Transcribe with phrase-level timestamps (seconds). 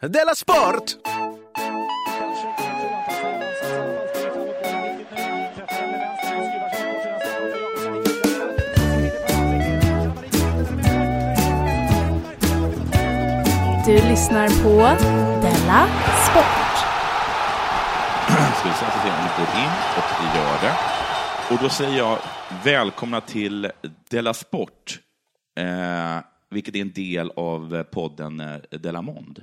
[0.00, 0.96] Della Sport!
[13.86, 14.78] Du lyssnar på
[15.42, 15.86] Della
[16.30, 16.76] Sport.
[18.56, 20.76] Ska vi om vi går in och det gör det.
[21.54, 22.18] Och då säger jag
[22.64, 23.70] välkomna till
[24.10, 25.00] Della Sport,
[25.58, 26.18] eh,
[26.50, 29.42] vilket är en del av podden eh, Della Mond.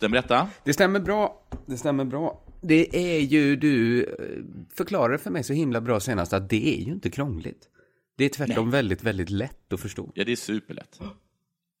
[0.00, 0.48] Stämmer detta?
[0.64, 1.42] Det stämmer bra.
[1.66, 2.42] Det stämmer bra.
[2.60, 6.82] Det är ju, du eh, förklarade för mig så himla bra senast att det är
[6.84, 7.68] ju inte krångligt.
[8.16, 10.10] Det är tvärtom väldigt, väldigt lätt att förstå.
[10.14, 11.00] Ja, det är superlätt.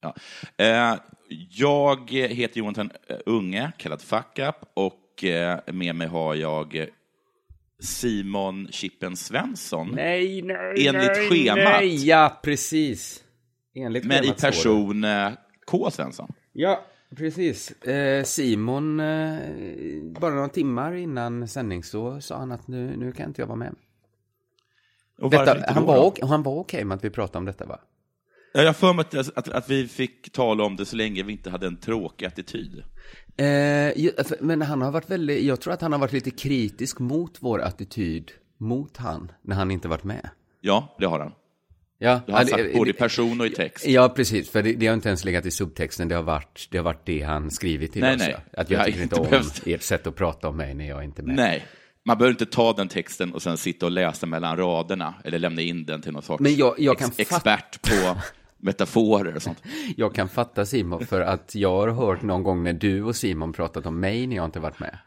[0.00, 0.14] Ja.
[0.56, 0.98] Eh,
[1.50, 5.24] jag heter Jonathan eh, Unge, kallad Fuck Up, och
[5.66, 6.86] med mig har jag
[7.78, 9.92] Simon Chippen Svensson.
[9.94, 11.64] Nej, nej, Enligt nej, schemat.
[11.64, 13.24] Nej, ja, precis.
[13.74, 15.04] Enligt Men i person
[15.66, 15.90] K.
[15.90, 16.32] Svensson.
[16.52, 16.84] Ja,
[17.16, 17.70] precis.
[17.70, 19.38] Eh, Simon, eh,
[20.20, 23.58] bara några timmar innan sändning så sa han att nu, nu kan inte jag vara
[23.58, 23.74] med.
[25.18, 26.26] Och Detta, inte han, var, då?
[26.26, 27.80] han var okej med att vi pratade om detta, va?
[28.52, 31.22] Ja, Jag har för mig att, att, att vi fick tala om det så länge
[31.22, 32.82] vi inte hade en tråkig attityd.
[33.36, 37.36] Eh, men han har varit väldigt, jag tror att han har varit lite kritisk mot
[37.40, 40.30] vår attityd mot han, när han inte varit med.
[40.60, 41.32] Ja, det har han.
[42.02, 43.86] Ja, Det har han sagt både i person och i text.
[43.86, 46.78] Ja, precis, för det, det har inte ens legat i subtexten, det har varit det,
[46.78, 48.20] har varit det han skrivit till Nej, oss.
[48.22, 48.36] nej.
[48.56, 49.62] Att jag har tycker inte om behövt.
[49.66, 51.36] ert sätt att prata om mig när jag inte är med.
[51.36, 51.64] Nej,
[52.06, 55.62] man behöver inte ta den texten och sen sitta och läsa mellan raderna eller lämna
[55.62, 58.16] in den till någon sorts Men jag- jag kan ex- expert på
[58.62, 59.62] metaforer och sånt.
[59.96, 63.52] Jag kan fatta Simon, för att jag har hört någon gång när du och Simon
[63.52, 64.98] pratat om mig när jag inte varit med.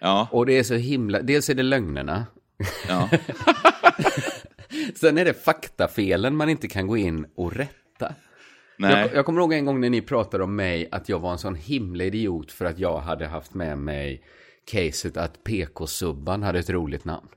[0.00, 2.26] Ja, Och det är så himla, dels är det lögnerna,
[2.88, 3.08] ja.
[4.94, 8.14] sen är det faktafelen man inte kan gå in och rätta.
[8.78, 9.00] Nej.
[9.00, 11.38] Jag, jag kommer ihåg en gång när ni pratade om mig att jag var en
[11.38, 14.22] sån himla idiot för att jag hade haft med mig
[14.70, 17.28] caset att PK-subban hade ett roligt namn.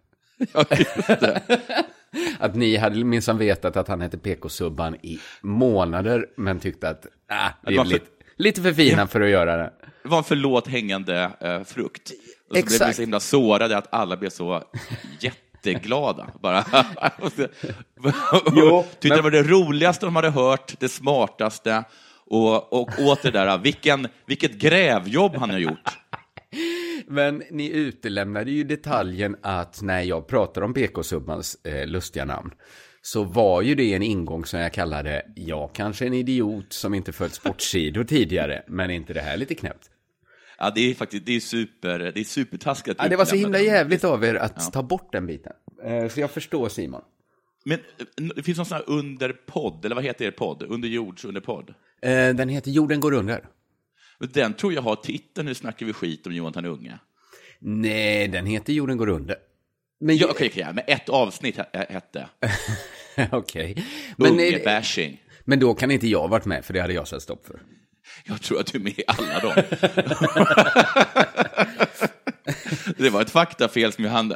[0.53, 1.41] Ja, just det.
[2.39, 7.49] Att ni hade minsann vetat att han hette PK-subban i månader, men tyckte att ah,
[7.61, 8.05] Det är lite,
[8.35, 9.73] lite för fina för att göra det.
[10.03, 12.11] Det var en förlåt hängande eh, frukt.
[12.49, 12.95] Och så blev vi Exakt.
[12.95, 14.63] så himla sårade att alla blev så
[15.71, 16.27] jätteglada.
[16.41, 16.65] Bara.
[18.55, 21.83] Jo, Tyckte men- det var det roligaste de hade hört, det smartaste.
[22.29, 25.97] Och, och åter där, vilken, vilket grävjobb han har gjort.
[27.07, 32.51] Men ni utelämnade ju detaljen att när jag pratar om PK-subbans eh, lustiga namn
[33.01, 37.11] så var ju det en ingång som jag kallade jag kanske en idiot som inte
[37.11, 39.89] följt sportsidor tidigare, men inte det här lite knäppt.
[40.57, 42.95] Ja, det är faktiskt det är super, det är supertaskigt.
[42.99, 45.53] Ja, det var så himla jävligt av er att ta bort den biten.
[45.83, 47.01] Eh, så jag förstår Simon.
[47.65, 47.79] Men
[48.19, 50.63] eh, det finns någon sån här underpodd, eller vad heter er podd?
[50.63, 51.69] Underjords underpodd.
[52.01, 53.45] Eh, den heter Jorden går under.
[54.19, 56.99] Den tror jag har titeln Nu snackar vi skit om Jonathan Unge.
[57.59, 59.35] Nej, den heter Jorden går under.
[59.99, 62.27] Men Ja, okej, okej, ja, men ett avsnitt he- hette
[63.31, 63.85] Okej.
[64.17, 65.17] Men, eh, Unge-bashing.
[65.45, 67.61] men då kan inte jag varit med, för det hade jag satt stopp för.
[68.23, 69.53] Jag tror att du är med i alla dem.
[72.97, 74.33] Det var ett faktafel som jag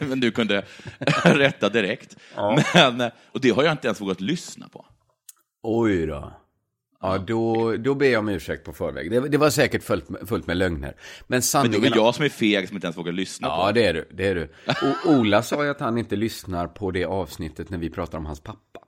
[0.00, 0.64] men du kunde
[1.24, 2.16] rätta direkt.
[2.74, 4.86] Men, och det har jag inte ens vågat lyssna på.
[5.62, 6.32] Oj då.
[7.00, 9.10] Ja, då, då ber jag om ursäkt på förväg.
[9.10, 10.80] Det, det var säkert fullt med, fullt med lögner.
[10.88, 10.94] Men
[11.26, 11.80] Men det sanningen...
[11.90, 13.72] var jag som är feg som inte ens vågar lyssna Ja, på.
[13.72, 14.08] det är du.
[14.12, 14.52] Det är du.
[14.66, 18.26] Och Ola sa ju att han inte lyssnar på det avsnittet när vi pratar om
[18.26, 18.80] hans pappa.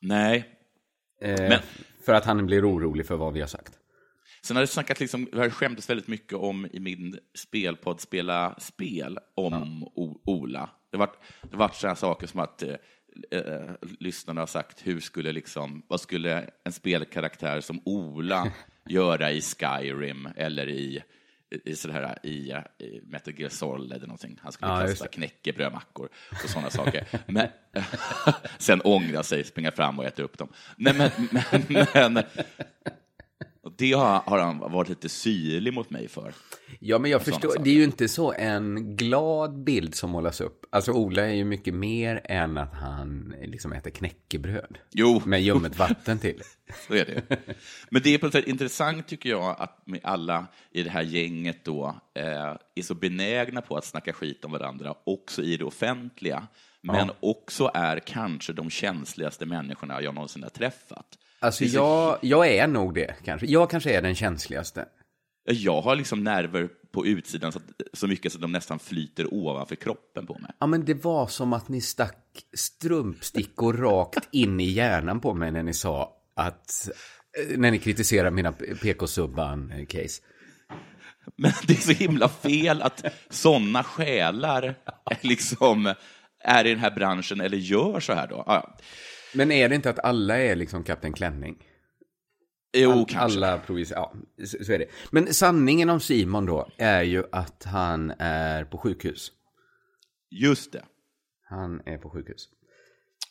[0.00, 0.48] Nej.
[1.22, 1.60] Eh, Men-
[2.08, 3.72] För att han blir orolig för vad vi har sagt.
[4.42, 8.54] Sen har det snackat liksom, vi har skämtats väldigt mycket om i min spelpodd Spela
[8.58, 10.70] spel om O- Ola.
[10.90, 11.18] Det har varit,
[11.50, 12.74] det varit sådana saker som att eh,
[13.30, 13.70] eh,
[14.00, 18.52] lyssnarna har sagt, hur skulle liksom, vad skulle en spelkaraktär som Ola
[18.88, 21.02] göra i Skyrim eller i,
[21.50, 24.38] i, sådär, i, i Metal Gear Solid eller någonting.
[24.42, 26.08] Han skulle just kasta knäckebrödmackor
[26.44, 27.06] och sådana saker.
[27.26, 27.48] Men,
[28.58, 30.48] sen ångra sig, springa fram och äta upp dem.
[30.76, 31.10] Nej, men,
[31.94, 32.24] men, men,
[33.68, 36.34] och det har, har han varit lite syrlig mot mig för.
[36.78, 37.48] Ja, men jag sådana förstår.
[37.48, 37.64] saker.
[37.64, 40.66] Det är ju inte så en glad bild som målas upp.
[40.70, 44.78] Alltså, Ola är ju mycket mer än att han liksom äter knäckebröd.
[44.92, 46.42] Jo, Med ljummet vatten till.
[46.88, 47.36] så är det.
[47.90, 51.64] Men det är på något sätt intressant tycker jag att alla i det här gänget
[51.64, 56.46] då eh, är så benägna på att snacka skit om varandra också i det offentliga.
[56.82, 61.06] Men också är kanske de känsligaste människorna jag någonsin har träffat.
[61.40, 63.46] Alltså, är så- jag, jag är nog det, kanske.
[63.46, 64.84] Jag kanske är den känsligaste.
[65.50, 67.64] Jag har liksom nerver på utsidan så, att,
[67.98, 70.50] så mycket så att de nästan flyter ovanför kroppen på mig.
[70.58, 75.52] Ja, men det var som att ni stack strumpstickor rakt in i hjärnan på mig
[75.52, 76.88] när ni sa att
[77.50, 80.22] Eh, När ni kritiserar mina PK-subban-case.
[81.36, 84.74] Men det är så himla fel att sådana själar
[85.20, 85.94] liksom
[86.48, 88.44] är i den här branschen eller gör så här då.
[88.46, 88.76] Ja,
[89.34, 91.56] Men är det inte att alla är liksom Kapten Klänning?
[92.76, 93.38] jo, All- kanske.
[93.38, 94.12] Alla provis- ja,
[94.44, 94.86] så, så är det.
[95.10, 99.32] Men sanningen om Simon då är ju att han är på sjukhus.
[100.30, 100.84] Just det.
[101.48, 102.48] Han är på sjukhus.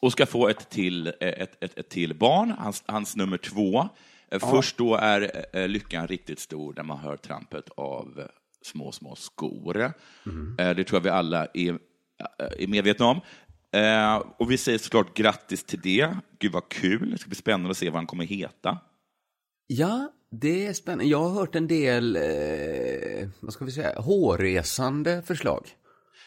[0.02, 3.90] Och ska få ett till, eh, ett, ett, ett till barn, hans, hans nummer två.
[4.32, 8.28] Eh, Först då är eh, lyckan riktigt stor när man hör trampet av
[8.62, 9.82] små, små skor.
[9.82, 9.92] Eh,
[10.58, 11.80] Det tror jag vi alla är,
[12.60, 13.22] är medvetna om.
[13.72, 16.18] Eh, Och vi säger såklart grattis till det.
[16.40, 17.12] Gud vad kul.
[17.12, 18.78] Det ska bli spännande att se vad han kommer heta.
[19.68, 21.06] Ja, det är spännande.
[21.06, 25.68] Jag har hört en del, eh, vad ska vi säga, hårresande förslag.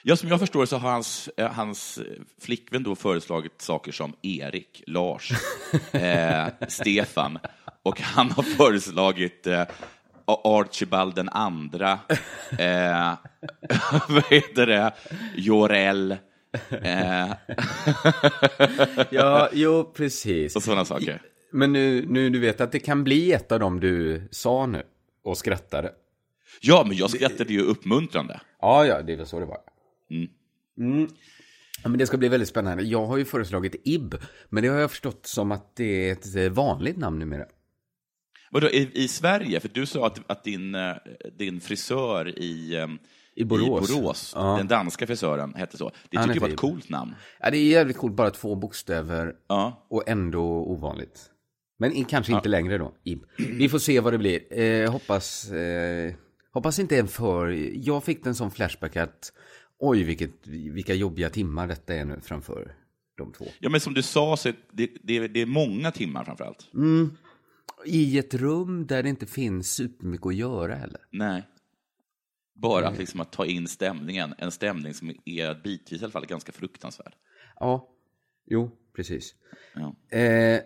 [0.03, 2.05] Ja, som jag förstår så har hans, eh, hans eh,
[2.41, 5.33] flickvän då föreslagit saker som Erik, Lars,
[5.93, 7.39] eh, Stefan
[7.83, 9.63] och han har föreslagit eh,
[10.45, 11.99] Archibald den andra,
[12.59, 13.15] eh,
[14.09, 14.93] vad heter det,
[15.37, 16.17] Jorell
[16.83, 17.33] eh,
[19.11, 20.57] Ja, jo, precis.
[20.57, 21.23] och sådana saker.
[21.53, 24.83] Men nu, nu, du vet att det kan bli ett av dem du sa nu
[25.25, 25.93] och skrattade.
[26.61, 28.41] Ja, men jag skrattade ju uppmuntrande.
[28.61, 29.59] Ja, ja, det var så det var.
[30.11, 30.29] Mm.
[30.79, 31.09] Mm.
[31.83, 32.83] Ja, men det ska bli väldigt spännande.
[32.83, 34.15] Jag har ju föreslagit IB,
[34.49, 37.45] men det har jag förstått som att det är ett vanligt namn numera.
[38.51, 39.61] Vadå, i, i Sverige?
[39.61, 40.93] För du sa att, att din, eh,
[41.39, 42.87] din frisör i, eh,
[43.35, 43.91] I Borås.
[43.91, 44.57] i Borås Ja.
[44.59, 45.85] den danska frisören, hette så.
[46.11, 47.15] Det tycker jag är var ett coolt namn.
[47.41, 49.87] Ja, det är jävligt coolt, bara två bokstäver Ja.
[49.91, 51.21] och ändå ovanligt.
[51.79, 52.95] Men i- kanske inte längre då.
[53.05, 53.23] IB.
[53.39, 54.59] Vi får se vad det blir.
[54.61, 56.15] Eh, hoppas, eh,
[56.53, 57.49] hoppas inte en för...
[57.87, 59.33] Jag fick en sån flashback att
[59.79, 62.73] oj, vilket, vilka jobbiga timmar detta är nu framför
[63.19, 63.45] de två.
[63.59, 66.69] Ja, men som du sa, så det, det, det är många timmar framför allt.
[67.87, 71.01] I ett rum där det inte finns supermycket att göra heller.
[71.11, 71.47] Nej.
[72.55, 76.27] Bara att, liksom, att ta in stämningen, en stämning som är bitvis i alla fall
[76.27, 77.13] ganska fruktansvärd.
[77.61, 77.89] Ja,
[78.47, 79.35] jo, precis.
[79.75, 80.19] Ja.
[80.19, 80.61] Eh,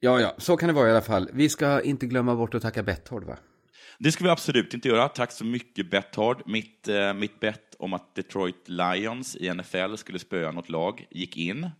[0.00, 1.30] ja, ja, så kan det vara i alla fall.
[1.32, 3.38] Vi ska inte glömma bort att tacka Betthard, va?
[3.98, 5.08] Det ska vi absolut inte göra.
[5.08, 6.42] Tack så mycket, Betthard.
[6.46, 11.36] Mitt, eh, mitt bett om att Detroit Lions i NFL skulle spöa något lag gick
[11.36, 11.70] in.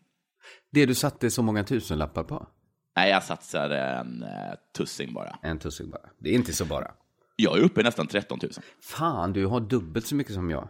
[0.72, 2.48] Det du satte så många tusenlappar på.
[2.96, 5.38] Nej, jag satsade en eh, tussing bara.
[5.42, 6.10] En tussing bara.
[6.18, 6.90] Det är inte så bara.
[7.36, 8.52] Jag är uppe i nästan 13 000.
[8.82, 10.68] Fan, du har dubbelt så mycket som jag.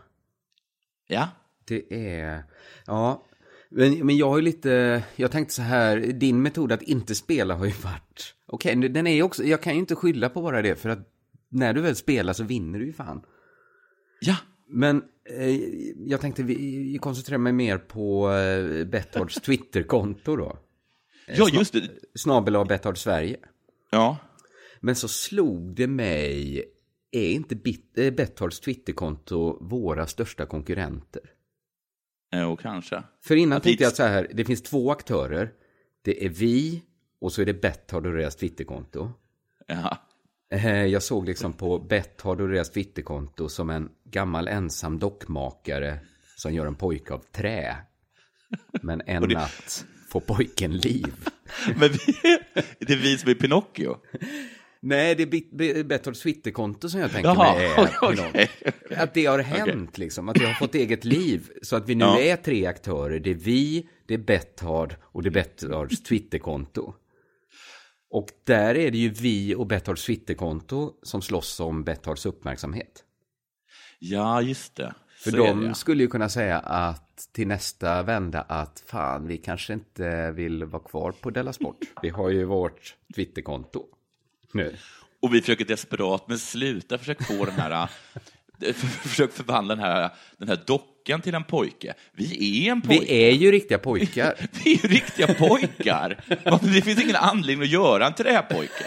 [1.06, 1.28] Ja,
[1.64, 2.44] Det är...
[2.86, 3.22] Ja,
[3.70, 5.02] men, men jag har ju lite...
[5.16, 8.34] Jag tänkte så här, din metod att inte spela har ju varit...
[8.46, 9.44] Okej, nu- den är ju också...
[9.44, 10.98] Jag kan ju inte skylla på bara det, för att
[11.48, 13.22] när du väl spelar så vinner du ju fan.
[14.20, 14.36] ja.
[14.68, 15.02] Men
[15.38, 15.60] eh,
[15.98, 20.58] jag tänkte vi koncentrerar mig mer på eh, Betthards Twitterkonto då.
[21.26, 21.82] Ja, just det.
[22.14, 23.36] Snabel av Betthard Sverige.
[23.90, 24.16] Ja.
[24.80, 26.64] Men så slog det mig,
[27.10, 31.22] är inte Bit- eh, Betthards Twitterkonto våra största konkurrenter?
[32.36, 33.02] Jo, kanske.
[33.24, 35.52] För innan tänkte jag så här, det finns två aktörer.
[36.02, 36.82] Det är vi
[37.20, 39.10] och så är det Betthard och deras Twitterkonto.
[39.66, 39.98] Ja.
[40.50, 45.98] Eh, Jag såg liksom på Betthard och deras Twitterkonto som en gammal ensam dockmakare
[46.36, 47.76] som gör en pojke av trä.
[48.82, 49.86] Men en Och det- natt
[50.20, 51.14] får pojken liv.
[51.76, 51.98] Men vi,
[52.78, 53.96] det är vi som är Pinocchio.
[54.80, 58.50] Nej, det är Bit- Be- Betthards Twitterkonto som jag tänker Jaha, mig är okej.
[58.96, 61.50] Att det har hänt liksom, att det har fått eget liv.
[61.62, 62.20] Så att vi nu Ja.
[62.20, 63.18] är tre aktörer.
[63.20, 66.94] Det är vi, det är Betthard och det är Betthards Twitterkonto.
[68.10, 73.04] Och där är det ju vi och Betthards Twitterkonto som slåss om Betthards uppmärksamhet.
[73.98, 74.94] Ja, just det.
[75.24, 75.74] För Så de det, ja.
[75.74, 80.82] skulle ju kunna säga att till nästa vända att fan, vi kanske inte vill vara
[80.82, 81.78] kvar på Della Sport.
[82.02, 83.84] Vi har ju vårt Twitterkonto
[84.52, 84.76] nu.
[85.22, 87.70] Och vi försöker desperat, men sluta försök få den här...
[88.62, 91.94] eh, Försök förvandla den här, den här dockan till en pojke.
[92.12, 93.04] Vi är en pojke.
[93.08, 94.34] Vi är ju riktiga pojkar.
[94.64, 96.24] Vi är ju riktiga pojkar.
[96.74, 98.86] Det finns ingen anledning att göra en träpojke.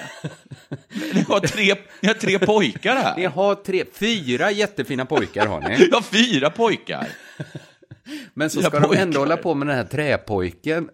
[1.14, 3.30] Ni har tre, ni har tre pojkar Ni här.
[3.30, 5.90] har tre, fyra jättefina pojkar har ni.
[5.92, 7.08] Har fyra pojkar.
[8.34, 9.02] Men så ska de pojkar.
[9.04, 10.90] ändå hålla på med den här träpojken.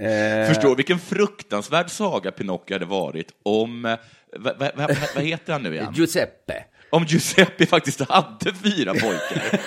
[0.00, 3.84] Eh, Förstår vilken fruktansvärd saga Pinocchio hade varit om...
[3.84, 3.98] eh,
[4.36, 5.92] Vad va, va, vad heter han nu igen?
[5.96, 6.64] Giuseppe.
[6.90, 9.60] Om Giuseppe faktiskt hade fyra pojkar.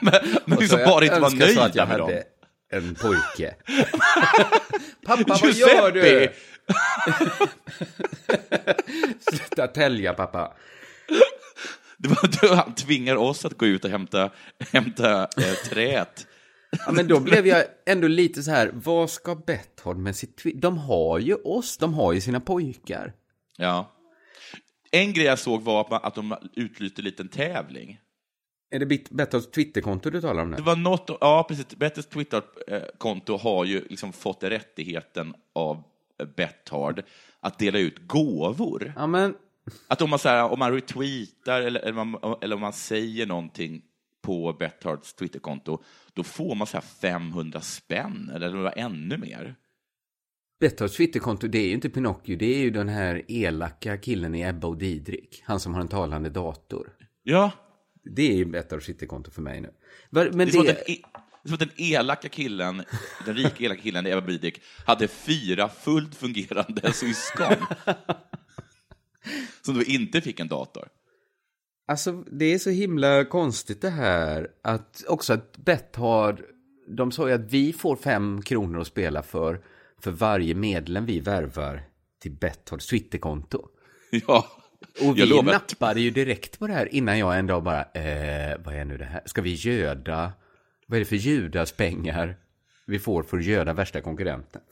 [0.02, 2.06] men men liksom bara inte var att jag med dem.
[2.10, 2.24] hade
[2.72, 3.54] en pojke.
[5.06, 6.00] pappa, vad gör du?
[6.08, 6.34] Giuseppe!
[9.30, 10.52] Sluta tälja, pappa.
[12.02, 14.30] Det var då han tvingar oss att gå ut och hämta,
[14.72, 16.26] hämta eh, träet
[16.86, 20.42] Ja, men då blev jag ändå lite så här, vad ska Betthard med sitt?
[20.54, 23.12] De har ju oss, de har ju sina pojkar.
[23.58, 23.92] Ja.
[24.90, 28.00] En grej jag såg var att, man, att de utlyste en liten tävling.
[28.70, 30.56] Är det Bethards Twitterkonto du talar om nu?
[30.56, 35.82] Det var något, ja precis, Betters Twitter-konto har ju liksom fått rättigheten av
[36.36, 37.02] Betthard
[37.40, 38.92] att dela ut gåvor.
[38.96, 39.34] Ja, men
[39.88, 43.26] Att om man, så här, om man retweetar eller, eller, man, eller om man säger
[43.26, 43.82] någonting
[44.22, 45.82] på Bethards Twitterkonto,
[46.14, 49.54] då får man så här 500 spänn, eller det var ännu mer.
[50.60, 54.42] Bethards Twitterkonto, det är ju inte Pinocchio, det är ju den här elaka killen i
[54.42, 55.42] Ebba och Didrik.
[55.46, 56.92] Han som har en talande dator.
[57.22, 57.50] Ja,
[58.04, 59.70] Det är ju Bethards Twitterkonto för mig nu.
[60.10, 60.72] Men det är som att det...
[60.72, 61.02] den, e-
[61.44, 62.82] som att den elaka killen,
[63.26, 67.54] den rika elaka killen, Eva Bidik, hade fyra fullt fungerande syskon.
[69.62, 70.88] som då inte fick en dator.
[71.88, 74.48] Alltså, det är så himla konstigt det här.
[74.62, 76.42] Att också att Betthard,
[76.88, 79.60] de sa ju att vi får fem kronor att spela för,
[79.98, 81.82] för varje medlem vi värvar
[82.22, 83.68] till Bethards Twitterkonto.
[84.10, 84.46] Ja,
[85.00, 87.82] Och jag vi att- nappade ju direkt på det här innan jag en dag bara,
[87.82, 89.22] eh, vad är nu det här?
[89.26, 90.32] Ska vi göda?
[90.86, 92.36] Vad är det för Judas pengar
[92.86, 94.62] vi får för att göda värsta konkurrenten?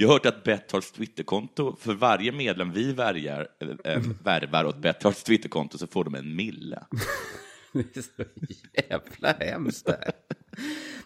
[0.00, 3.48] Jag har hört att Bethards Twitterkonto, för varje medlem vi värjar,
[3.84, 6.84] äh, värvar åt Bethards Twitterkonto så får de en mille.
[7.72, 8.24] Det är så
[8.88, 10.12] jävla hemskt det här.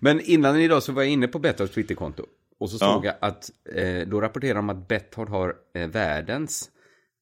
[0.01, 2.27] Men innan idag så var jag inne på Bethards Twitterkonto.
[2.59, 6.71] Och så såg jag att eh, då rapporterar de att Bethard har eh, världens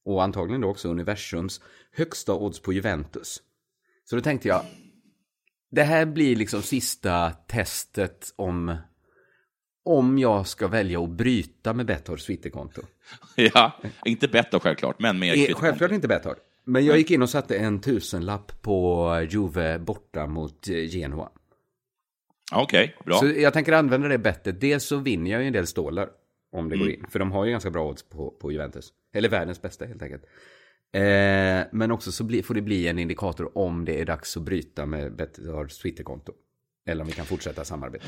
[0.04, 1.60] och antagligen då också universums
[1.92, 3.42] högsta odds på Juventus.
[4.04, 4.64] Så då tänkte jag,
[5.70, 8.76] det här blir liksom sista testet om
[9.84, 12.82] om jag ska välja att bryta med Bethards Twitterkonto.
[13.36, 13.72] Ja,
[14.04, 15.60] inte Betthard självklart, men med Eh, Twitterkonto.
[15.66, 16.36] Självklart inte Betthard.
[16.64, 21.28] Men jag gick in och satte en tusenlapp på Juve borta mot eh, Genoa.
[22.52, 23.18] Okej, bra.
[23.18, 24.60] Så jag tänker använda det bettet.
[24.60, 26.08] Dels så vinner jag ju en del stålar
[26.52, 27.00] om det går Mm.
[27.00, 27.06] in.
[27.10, 28.92] För de har ju ganska bra odds på, på Juventus.
[29.14, 30.22] Eller världens bästa helt enkelt.
[30.94, 34.42] Eh, men också så bli, får det bli en indikator om det är dags att
[34.42, 36.32] bryta med Bethards Twitterkonto.
[36.86, 38.06] Eller om vi kan fortsätta samarbeta.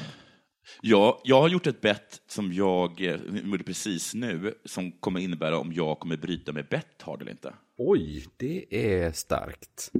[0.81, 5.59] Ja, jag har gjort ett bett som jag eh, gjorde precis nu, som kommer innebära
[5.59, 7.55] om jag kommer bryta med Betthard eller inte.
[7.79, 9.91] Oj, det är starkt.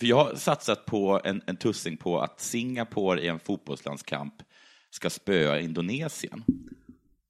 [0.00, 4.34] För jag har satsat på en, en tussing på att Singapore i en fotbollslandskamp
[4.90, 6.44] ska spöa Indonesien.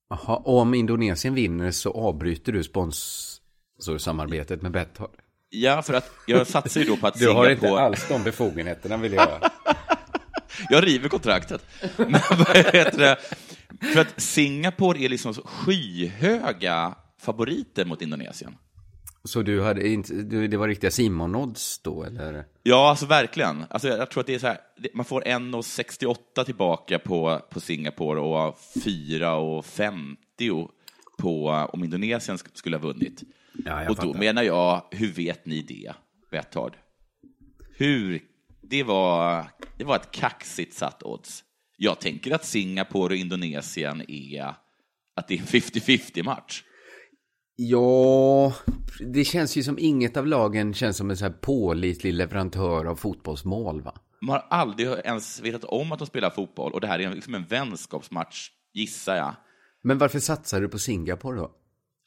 [0.09, 5.11] Jaha, om Indonesien vinner så avbryter du sponsorsamarbetet med Betthard.
[5.49, 7.83] Ja, för att jag satsar ju då på att Du har inte Singapore...
[7.83, 9.51] alls de befogenheterna vill jag.
[10.71, 11.67] Jag river kontraktet.
[11.97, 13.17] Men vad heter det?
[13.93, 18.57] För att Singapore är liksom skyhöga favoriter mot Indonesien.
[19.25, 22.45] Så du hade inte, du, det var riktiga Simon-odds då, eller?
[22.63, 23.65] Ja, alltså verkligen.
[23.71, 24.59] Alltså, jag tror att det är så här,
[24.95, 30.69] man får 1,68 tillbaka på, på Singapore och 4,50
[31.19, 33.23] på om Indonesien sk- skulle ha vunnit.
[33.65, 34.19] Ja, jag och då fattar.
[34.19, 35.93] menar jag, hur vet ni det,
[36.31, 36.73] Betthard?
[37.77, 38.21] Hur?
[38.71, 39.47] Det var,
[39.77, 41.45] det var ett kaxigt satt odds.
[41.77, 44.55] Jag tänker att Singapore och Indonesien är
[45.17, 46.63] att det är en 50-50 match.
[47.57, 48.55] Ja,
[49.01, 52.97] det känns ju som inget av lagen känns som en så här pålitlig leverantör av
[52.97, 53.95] fotbollsmål, va?
[54.21, 57.35] Man har aldrig ens vetat om att de spelar fotboll och det här är liksom
[57.35, 59.35] en vänskapsmatch, gissar jag.
[59.83, 61.51] Men varför satsar du på Singapore då?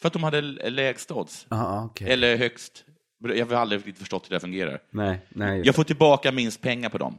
[0.02, 1.48] För att de hade lägst odds.
[1.50, 2.12] Ja, okej.
[2.12, 2.86] Eller högst.
[3.24, 4.80] Jag har aldrig riktigt förstått hur det fungerar.
[4.92, 5.62] Nej, nej.
[5.66, 7.18] Jag får tillbaka minst pengar på dem.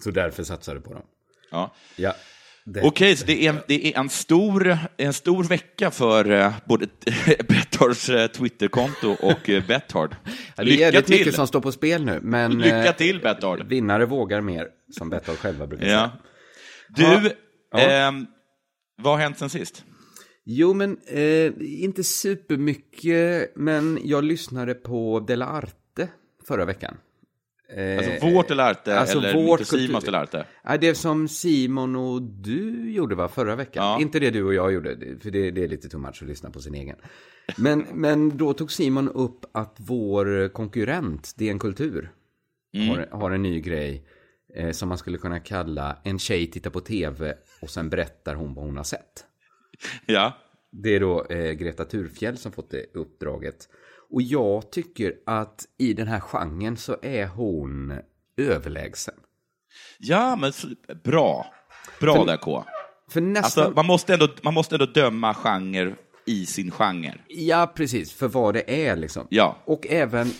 [0.00, 1.02] Så därför satsar du på dem.
[1.50, 1.74] Ja.
[1.96, 2.14] Ja.
[2.64, 2.82] Det...
[2.82, 6.86] Okej, så det är, det är en, stor, en stor vecka för eh, både
[7.48, 10.16] Bethards eh, Twitterkonto och uh, Bethard.
[10.24, 11.18] Ja, det är Lycka jävligt till!
[11.18, 12.58] mycket som står på spel nu, men...
[12.58, 13.66] Lycka eh, till, Bethard!
[13.66, 16.10] Vinnare vågar mer, som Betthard själva brukar Ja.
[16.96, 17.20] säga.
[17.20, 17.36] Du,
[17.72, 17.78] Ja.
[17.78, 18.26] ehm,
[19.02, 19.84] vad har hänt sen sist?
[20.44, 26.08] Jo, men eh, inte supermycket, men jag lyssnade på Dela Arte
[26.48, 26.96] förra veckan.
[27.76, 30.46] Eh, Alltså vårt eller Arte, alltså eller vårt och Simons kultur- eller Arte?
[30.64, 33.84] Ja, det som Simon och du gjorde va, förra veckan?
[33.84, 34.00] Ja.
[34.00, 36.50] Inte det du och jag gjorde, för det, det är lite too much att lyssna
[36.50, 36.96] på sin egen.
[37.56, 42.10] Men, men då tog Simon upp att vår konkurrent, DN Kultur,
[42.74, 42.88] Mm.
[42.88, 44.06] har, har en ny grej
[44.54, 48.54] eh, som man skulle kunna kalla En tjej tittar på tv och sen berättar hon
[48.54, 49.24] vad hon har sett.
[50.06, 50.32] Ja.
[50.70, 53.68] Det är då eh, Greta Thurfjell som fått det uppdraget.
[54.10, 57.98] Och jag tycker att i den här genren så är hon
[58.36, 59.14] överlägsen.
[59.98, 60.52] Ja, men
[61.04, 61.46] bra.
[62.00, 62.64] Bra där, K.
[63.10, 63.64] För nästan...
[63.64, 65.94] Alltså, man, måste ändå, man måste ändå döma genre
[66.26, 67.14] i sin genre.
[67.28, 68.12] Ja, precis.
[68.12, 69.26] För vad det är liksom.
[69.30, 69.56] Ja.
[69.64, 70.30] Och även,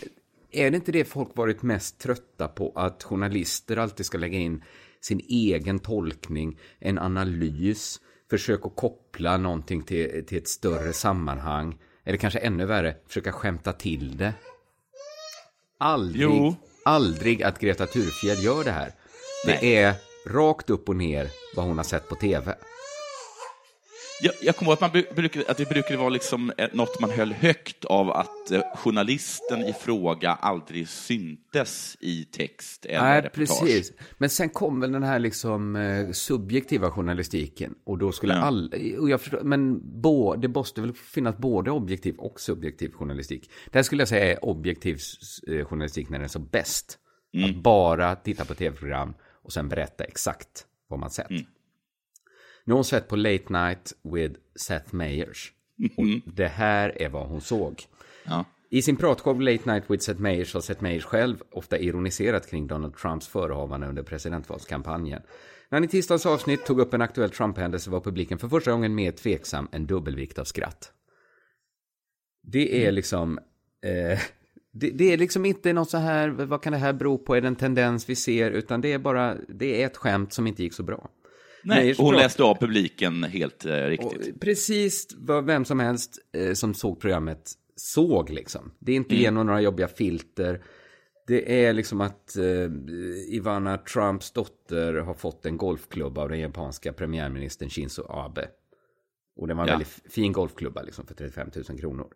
[0.50, 2.72] är det inte det folk varit mest trötta på?
[2.74, 4.62] Att journalister alltid ska lägga in
[5.00, 8.00] sin egen tolkning, en analys,
[8.32, 11.78] försök att koppla någonting till, till ett större sammanhang.
[12.04, 14.32] Eller kanske ännu värre, försöka skämta till det.
[15.78, 16.54] Aldrig, Jo.
[16.84, 18.92] aldrig att Greta Thurfjell gör det här.
[19.46, 19.74] Det Nej.
[19.74, 19.94] är
[20.26, 22.54] rakt upp och ner vad hon har sett på tv.
[24.24, 27.00] Jag, jag kommer ihåg att, man bru- brukade, att det brukade vara liksom eh, något
[27.00, 33.20] man höll högt av att eh, journalisten i fråga aldrig syntes i text eller Nej,
[33.22, 33.60] reportage.
[33.60, 33.92] precis.
[34.18, 37.74] Men sen kom väl den här liksom eh, subjektiva journalistiken.
[37.84, 38.40] Och då skulle Ja.
[38.40, 38.74] all...
[38.98, 43.50] Och jag förstår, men bo, det måste väl finnas både objektiv och subjektiv journalistik.
[43.70, 44.98] Det här skulle jag säga är objektiv
[45.64, 46.98] journalistik när den är så bäst.
[47.48, 51.26] Att bara titta på tv-program och sen berätta exakt vad man sett.
[52.64, 55.52] Nu har hon sett på Late Night with Seth Meyers.
[55.96, 57.82] Och det här är vad hon såg.
[58.24, 58.44] Ja.
[58.70, 62.66] I sin pratshow Late Night with Seth Meyers har Seth Meyers själv ofta ironiserat kring
[62.66, 65.22] Donald Trumps förehavande under presidentvalskampanjen.
[65.68, 68.94] När han i tisdagens avsnitt tog upp en aktuell Trump-händelse var publiken för första gången
[68.94, 70.92] mer tveksam än dubbelvikt av skratt.
[72.42, 73.38] Det är liksom...
[73.84, 74.18] Eh,
[74.74, 77.40] det, det är liksom inte något så här, vad kan det här bero på, är
[77.40, 80.62] det en tendens vi ser, utan det är bara, det är ett skämt som inte
[80.62, 81.10] gick så bra.
[81.64, 84.34] Nej, hon läste av publiken helt eh, riktigt.
[84.34, 88.72] och precis vad vem som helst eh, som såg programmet såg liksom.
[88.78, 90.62] Det är inte genom några jobbiga filter.
[91.26, 92.44] Det är liksom att eh,
[93.34, 98.48] Ivana Trumps dotter har fått en golfklubba av den japanska premiärministern Shinzo Abe.
[99.36, 99.74] Och det var en Ja.
[99.74, 102.06] väldigt fin golfklubba liksom för 35 000 kronor.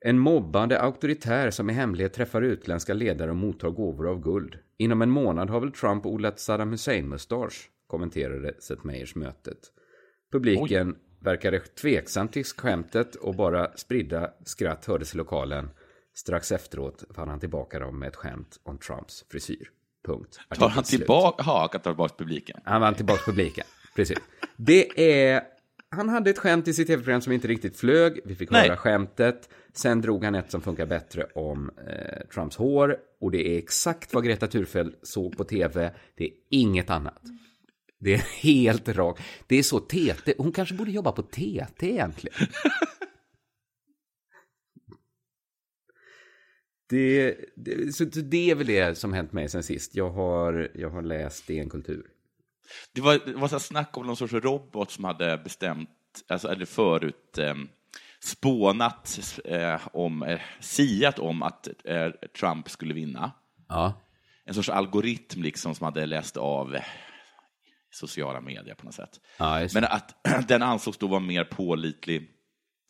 [0.00, 4.58] En mobbande auktoritär som i hemlighet träffar utländska ledare och mottar gåvor av guld.
[4.78, 9.58] Inom en månad har väl Trump odlat Saddam Hussein-mustasch, kommenterade Seth Meyers mötet.
[10.32, 15.70] Publiken verkade tveksam till skämtet och bara spridda skratt hördes i lokalen.
[16.14, 19.70] Strax efteråt fann han tillbaka dem med ett skämt om Trumps frisyr.
[20.06, 20.40] Punkt.
[20.58, 22.60] Tar han tillbaka, ja, han tar tillbaka publiken.
[22.64, 23.64] Han vann tillbaka publiken.
[23.96, 24.18] Precis.
[24.56, 25.42] Det är...
[25.88, 28.20] Han hade ett skämt i sitt tv-program som inte riktigt flög.
[28.24, 28.68] Vi fick Nej.
[28.68, 29.48] höra skämtet.
[29.72, 32.96] Sen drog han ett som funkar bättre om eh, Trumps hår.
[33.20, 35.92] Och det är exakt vad Greta Thurfjell såg på tv.
[36.16, 37.22] Det är inget annat.
[37.98, 39.22] Det är helt rakt.
[39.46, 40.34] Det är så TT.
[40.38, 42.48] Hon kanske borde jobba på TT egentligen.
[46.88, 49.94] Det, det, så det är väl det som hänt mig sen sist.
[49.94, 52.06] Jag har, jag har läst DN Kultur.
[52.92, 55.90] Det var, det var så snack om någon sorts robot som hade bestämt,
[56.28, 57.54] alltså, eller förut eh,
[58.20, 62.08] spånat eh, om, eh, siat om att eh,
[62.40, 63.32] Trump skulle vinna.
[63.68, 64.02] Ja.
[64.44, 66.82] En sorts algoritm liksom som hade läst av eh,
[67.96, 69.20] sociala medier på något sätt.
[69.38, 70.14] Ja, Men att
[70.48, 72.30] den ansågs då vara mer pålitlig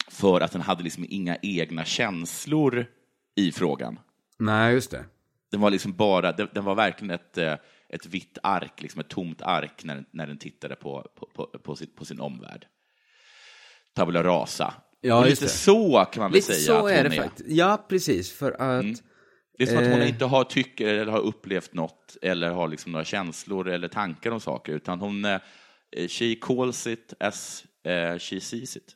[0.09, 2.87] för att den hade liksom inga egna känslor
[3.35, 3.99] i frågan.
[4.38, 5.05] Nej, just det.
[5.51, 7.55] Den var liksom bara, den, var verkligen ett, eh,
[7.88, 11.77] ett vitt ark, liksom ett tomt ark när, när den tittade på, på, på, på,
[11.77, 12.66] sin, på sin omvärld.
[13.95, 14.75] Tabula rasa.
[15.01, 15.49] Ja, lite det.
[15.49, 17.49] så kan man väl Lite säga så att är det faktiskt.
[17.49, 18.33] Ja, precis.
[18.33, 19.03] För att...
[19.59, 20.09] Det är som att hon Eh.
[20.09, 24.40] inte har tycker eller har upplevt något eller har liksom några känslor eller tankar om
[24.40, 25.38] saker, utan hon, eh,
[26.09, 28.92] she calls it as eh, she sees it.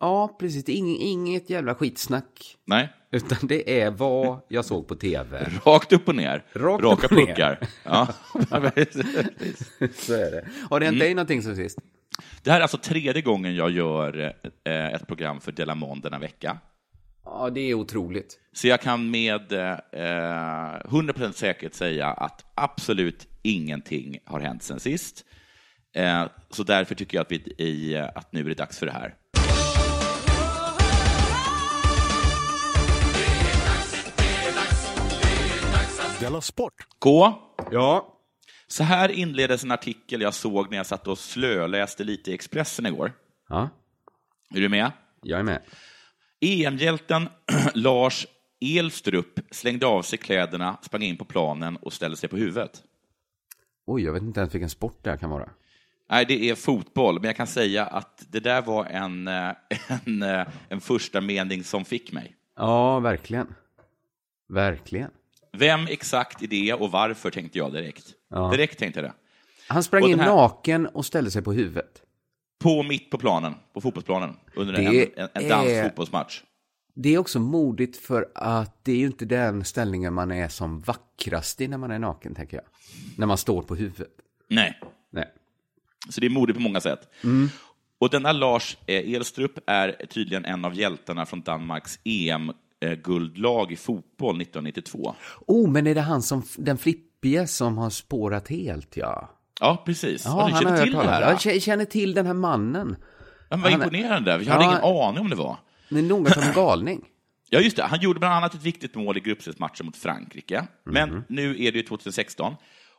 [0.00, 0.68] Ja, precis.
[0.68, 2.56] Ing, inget jävla skitsnack.
[2.66, 5.50] Nej, Utan det är vad jag såg på tv.
[5.64, 6.44] rakt upp och ner.
[6.52, 7.26] Rakt Raka upp och ner.
[7.26, 7.58] puckar.
[7.84, 8.08] Ja.
[9.94, 10.44] Så är det.
[10.70, 11.78] Har det hänt dig någonting sen sist?
[12.42, 16.58] Det här är alltså tredje gången jag gör eh, ett program för Delamond denna vecka.
[17.36, 18.38] Ja, det är otroligt.
[18.52, 25.24] Så jag kan med eh, 100% säkerhet säga att absolut ingenting har hänt sen sist.
[25.94, 28.92] Eh, så därför tycker jag att, vi, i, att nu är det dags för det
[28.92, 29.14] här.
[36.20, 36.74] Della Sport!
[36.98, 37.42] Gå!
[37.70, 38.18] Ja.
[38.66, 42.86] Så här inleddes en artikel jag såg när jag satt och slöläste lite i Expressen
[42.86, 43.12] igår.
[43.48, 43.68] Ja,
[44.54, 44.90] Är du med?
[45.22, 45.62] jag är med.
[46.44, 47.28] EM-hjälten
[47.74, 48.26] Lars
[48.60, 52.82] Elstrup slängde av sig kläderna, sprang in på planen och ställde sig på huvudet.
[53.86, 55.48] Oj, jag vet inte ens vilken sport det här kan vara.
[56.10, 59.50] Nej, det är fotboll, men jag kan säga att det där var en, eh,
[60.06, 62.36] en, eh, en första mening som fick mig.
[62.56, 63.54] Ja, verkligen.
[64.48, 65.10] Verkligen.
[65.52, 68.04] Vem exakt är det och varför tänkte jag direkt.
[68.30, 68.50] Ja.
[68.50, 69.14] Direkt tänkte jag det.
[69.68, 72.02] Han sprang Och in här- naken och ställde sig på huvudet.
[72.64, 76.42] På mitt på planen, på fotbollsplanen, under en, en, en dansk är- fotbollsmatch.
[76.94, 80.80] Det är också modigt för att det är ju inte den ställningen man är som
[80.80, 82.64] vackrast i när man är naken, tänker jag.
[83.18, 84.12] När man står på huvudet.
[84.48, 85.28] Nej, Nej.
[86.08, 87.08] så det är modigt på många sätt.
[87.24, 87.48] Mm.
[87.98, 94.40] Och denna Lars eh, Elstrup är tydligen en av hjältarna från Danmarks EM-guldlag i fotboll
[94.40, 95.14] 1992.
[95.46, 99.30] Oh, men är det han som, den flippige som har spårat helt, ja?
[99.60, 100.24] Ja, precis.
[100.24, 101.20] Ja, du känner till det här?
[101.22, 102.96] Jag kä- känner till den här mannen.
[103.48, 104.30] Ja, men vad han imponerande.
[104.30, 104.70] Jag hade Ja.
[104.70, 105.56] ingen aning om det var.
[105.88, 107.04] Det är nog att han är galning.
[107.50, 107.82] Ja, just det.
[107.82, 110.66] Han gjorde bland annat ett viktigt mål i gruppspelsmatchen mot Frankrike.
[110.84, 112.54] Men nu är det ju 2016.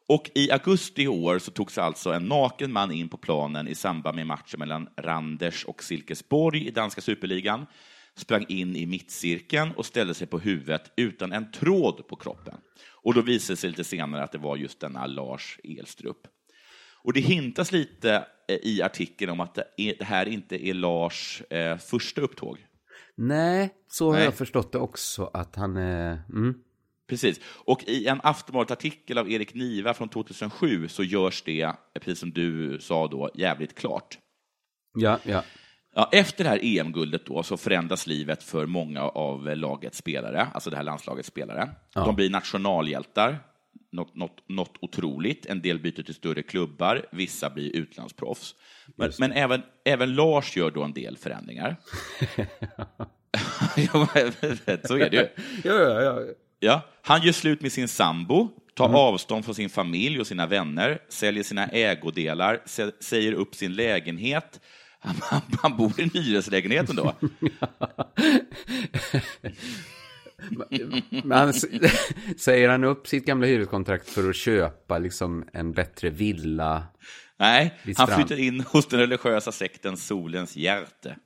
[0.07, 3.75] Och i augusti i år så togs alltså en naken man in på planen i
[3.75, 7.65] samband med matchen mellan Randers och Silkeborg i danska superligan,
[8.17, 12.55] sprang in i mittcirkeln och ställde sig på huvudet utan en tråd på kroppen.
[13.03, 16.17] Och då visade det sig lite senare att det var just denna Lars Elstrup.
[17.05, 20.73] Och det hintas lite eh, i artikeln om att det, är, det här inte är
[20.73, 22.57] Lars eh, första upptåg.
[23.17, 24.23] Nej, så har Nej.
[24.23, 26.21] jag förstått det också att han är...
[26.29, 26.55] Mm.
[27.09, 27.39] Precis.
[27.45, 32.31] Och i en Aftonbladet-artikel av Erik Niva från 2007 så görs det, eh, precis som
[32.31, 34.17] du sa då, jävligt klart.
[34.93, 35.43] Ja, ja.
[35.95, 40.47] Ja, efter det här EM-guldet då så förändras livet för många av eh, lagets spelare,
[40.53, 41.69] alltså det här landslagets spelare.
[41.93, 43.39] De blir nationalhjältar,
[43.95, 45.45] något, något, något otroligt.
[45.45, 48.55] En del byter till större klubbar, vissa blir utlandsproffs.
[48.95, 51.75] Men, men även, även Lars gör då en del förändringar.
[54.87, 55.27] Så är det ju.
[55.63, 56.19] Ja, ja, ja.
[56.59, 60.99] Ja, han gör slut med sin sambo, tar avstånd från sin familj och sina vänner,
[61.09, 64.59] säljer sina ägodelar, sä- säger upp sin lägenhet.
[64.99, 67.13] Han, han, han bor i en hyreslägenhet ändå.
[71.23, 71.53] Men han,
[72.37, 76.87] säger han upp sitt gamla hyreskontrakt för att köpa liksom en bättre villa?
[77.39, 81.17] Nej, han flyttar in hos den religiösa sekten Solens hjärte.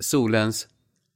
[0.00, 0.68] Solens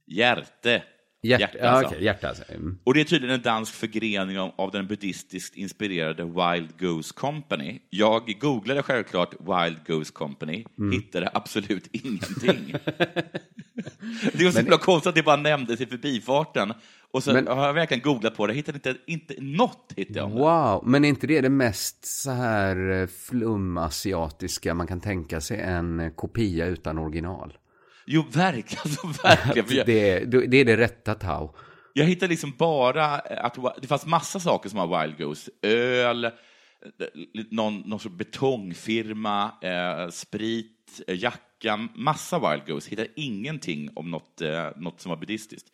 [0.07, 0.83] Hjärte.
[1.21, 1.41] Hjärta?
[1.41, 1.93] Hjärta, ja, alltså.
[1.93, 2.43] okej, hjärta alltså.
[2.49, 2.77] Mm.
[2.83, 7.79] Och det är tydligen en dansk förgrening av, av den buddhistiskt inspirerade Wild Goose Company.
[7.89, 10.91] Jag googlade självklart Wild Goose Company, Mm.
[10.91, 12.75] hittade absolut ingenting.
[14.33, 16.73] det var så himla konstigt att det bara nämndes i förbifarten.
[17.11, 20.29] Och så Men- har jag verkligen googlat på det, hittade inte, inte något hittade jag.
[20.29, 25.59] Wow, men är inte det det mest så här eh, flumasiatiska man kan tänka sig
[25.61, 27.57] en kopia utan original?
[28.11, 28.81] Jo, verkligen.
[28.83, 29.85] Alltså, verkligen.
[29.85, 31.55] Det det, är det rätta Tau.
[31.93, 35.51] Jag hittade liksom bara att det fanns massa saker som var Wild Goose.
[35.61, 36.31] Öl, eh,
[37.51, 42.89] någon, någon sorts betongfirma, eh, sprit, eh, jacka, massa Wild Goose.
[42.89, 45.69] Hittade ingenting om något, eh, något som var buddhistiskt.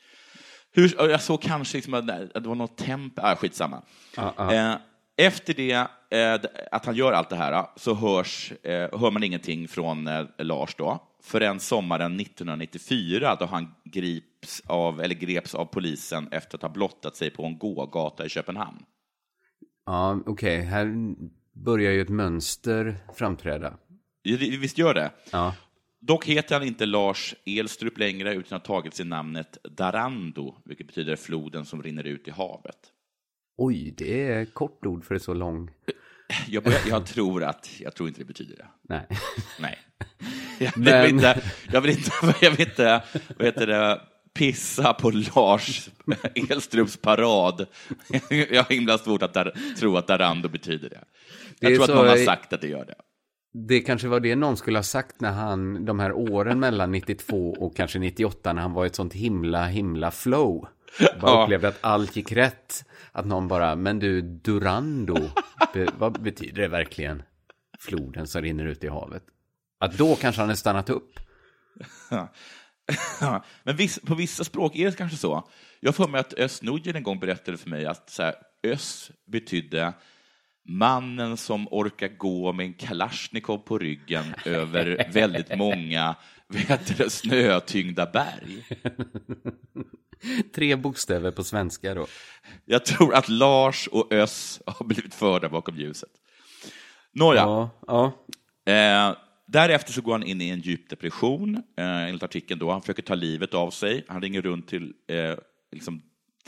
[0.72, 3.82] Hur, och jag såg kanske liksom att det var något tempel, ah, skitsamma.
[4.52, 4.76] Eh,
[5.18, 9.68] efter det, eh, att han gör allt det här, så hörs, eh, hör man ingenting
[9.68, 16.28] från eh, Lars då, förrän sommaren 1994 då han grips av, eller greps av polisen
[16.32, 18.86] efter att ha blottat sig på en gågata i Köpenhamn.
[19.86, 21.16] Ja, okej, här
[21.54, 23.78] börjar ju ett mönster framträda.
[24.60, 25.12] Visst gör det?
[25.32, 25.56] Ja.
[26.00, 31.16] Dock heter han inte Lars Elstrup längre, utan har tagit sig namnet Darando, vilket betyder
[31.16, 32.80] floden som rinner ut i havet.
[33.58, 35.72] Oj, det är kort ord för ett så lång...
[36.48, 38.66] Jag, börjar, jag tror att, jag tror inte det betyder det.
[38.90, 39.08] Nej.
[39.60, 39.78] Nej.
[40.60, 42.12] Jag vill, Men- inte, jag vill inte,
[42.42, 43.02] jag vill inte
[43.38, 44.02] vad heter det,
[44.34, 45.90] pissa på Lars
[46.50, 47.66] Elstrups parad.
[48.30, 51.04] Jag har himla svårt att dar, tro att Darando betyder det.
[51.60, 52.96] Jag Det tror att så- någon har sagt att det gör det.
[53.68, 57.52] Det kanske var det någon skulle ha sagt när han, de här åren mellan 92
[57.60, 60.68] och kanske 98, när han var i ett sånt himla, himla flow.
[61.22, 61.44] Bara Ja.
[61.44, 62.86] upplevde att allt gick rätt.
[63.12, 65.18] Att någon bara, men du, Durando,
[65.74, 67.24] be, vad betyder det verkligen?
[67.80, 69.24] Floden som rinner ut i havet.
[69.80, 71.20] Att då kanske han hade stannat upp.
[73.64, 75.50] Men viss, på vissa språk är det kanske så.
[75.80, 79.12] Jag för mig att Özz Nujen en gång berättade för mig att så här, Ös
[79.28, 79.94] betydde
[80.70, 86.16] mannen som orkar gå med en kalasjnikov på ryggen över väldigt många
[86.48, 88.66] det, snötyngda berg.
[90.56, 92.08] Tre bokstäver på svenska då.
[92.66, 96.10] Jag tror att Lars och Öss har blivit förda bakom ljuset.
[97.14, 98.06] Nåja, Ja, ja.
[98.74, 99.16] Eh,
[99.48, 102.60] därefter så går han in i en djup depression, eh, enligt artikeln.
[102.60, 102.72] Då.
[102.72, 104.06] Han försöker ta livet av sig.
[104.08, 105.36] Han ringer runt till eh,
[105.72, 106.02] liksom,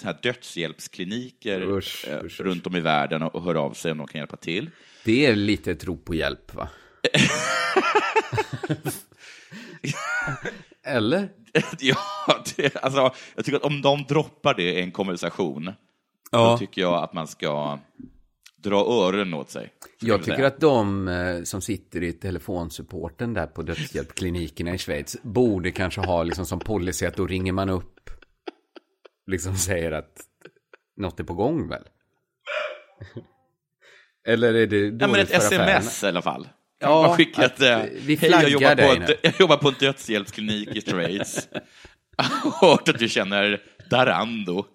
[0.03, 2.39] här dödshjälpskliniker Usch, eh, usch, usch.
[2.39, 4.69] runt om i världen och, och hör av sig om de kan hjälpa till.
[5.06, 6.69] Det är lite ett rop på hjälp, va?
[10.88, 11.30] Eller?
[11.80, 11.97] ja,
[12.56, 15.71] det, alltså, jag tycker att om de droppar det i en konversation,
[16.32, 17.80] då tycker jag att man ska
[18.58, 19.69] dra öronen åt sig.
[20.00, 20.47] Jag tycker säga.
[20.47, 26.23] att de eh, som sitter i telefonsupporten där på dödshjälpklinikerna i Schweiz borde kanske ha
[26.23, 28.10] liksom som policy att då ringer man upp,
[29.28, 30.21] liksom säger att
[30.97, 31.84] något är på gång väl?
[34.28, 36.47] Eller är det Ja, men dåligt ett för sms i alla fall.
[36.79, 39.33] Ja, man skicka att, ett, eh, vi hej, jag jobbar, flaggar dig ett, nu." jag
[39.39, 40.81] jobbar på en dödshjälpsklinik i
[42.17, 44.65] har hört att du känner Darando.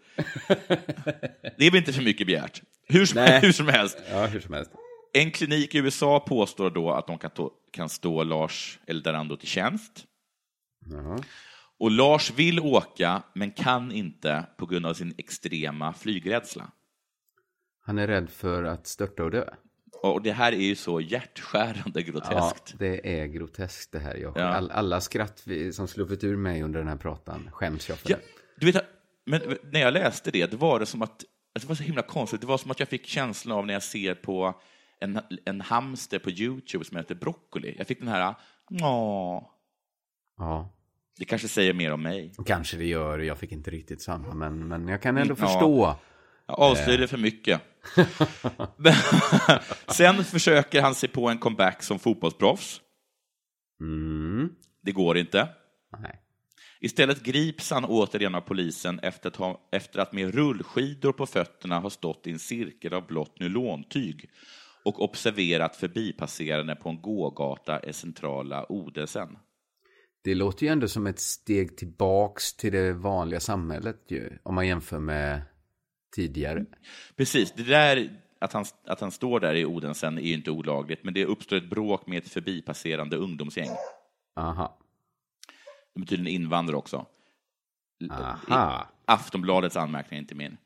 [1.59, 2.63] Det är väl inte för mycket begärt.
[2.89, 3.99] Hur som, hur som helst.
[4.11, 4.71] Ja, hur som helst.
[5.13, 9.49] En klinik i USA påstår då att de kan, to- kan stå Lars Eldarando till
[9.49, 10.05] tjänst.
[11.79, 16.71] Och Lars vill åka, men kan inte på grund av sin extrema flygrädsla.
[17.85, 19.45] Han är rädd för att störta och dö.
[20.03, 22.75] Och det här är ju så hjärtskärande Ja, groteskt.
[22.79, 24.17] det är groteskt det här.
[24.17, 24.43] Jag, Ja.
[24.45, 28.11] all, alla skratt som sluppit ur mig under den här pratan skäms jag för.
[28.11, 28.17] Ja,
[28.57, 28.85] du vet,
[29.27, 29.41] men
[29.73, 32.47] när jag läste det, det var det som att, det var så himla konstigt, det
[32.47, 34.61] var som att jag fick känslan av när jag ser på
[35.01, 37.75] en, en hamster på YouTube som heter Broccoli.
[37.79, 38.35] Jag fick den här,
[38.83, 39.43] åh,
[40.39, 40.73] Ja,
[41.19, 42.35] det kanske säger mer om mig.
[42.47, 43.19] kanske det gör.
[43.19, 45.47] Jag fick inte riktigt samma, men, men jag kan ändå Ja.
[45.47, 45.97] förstå.
[46.57, 47.61] Jag avslöjade för mycket.
[49.89, 52.81] Sen försöker han sig på en comeback som fotbollsproffs.
[53.81, 54.49] Mm.
[54.83, 55.49] Det går inte.
[55.99, 56.19] Nej.
[56.81, 61.79] Istället grips han återigen av polisen efter att, ha, efter att med rullskidor på fötterna
[61.79, 64.31] ha stått i en cirkel av blått nylontyg
[64.85, 69.39] och observerat förbipasserande på en gågata i centrala Odelsen.
[70.25, 74.67] Det låter ju ändå som ett steg tillbaks till det vanliga samhället ju, om man
[74.67, 75.43] jämför med
[76.17, 76.65] tidigare.
[77.17, 81.05] Precis, det där att han, att han står där i Odensen är ju inte olagligt,
[81.05, 83.71] men det uppstår ett bråk med ett förbipasserande ungdomsgäng.
[84.37, 84.79] Aha.
[85.95, 87.07] De är tydligen invandrare också.
[88.11, 88.89] Aha.
[89.05, 90.57] Aftonbladets anmärkning, inte min.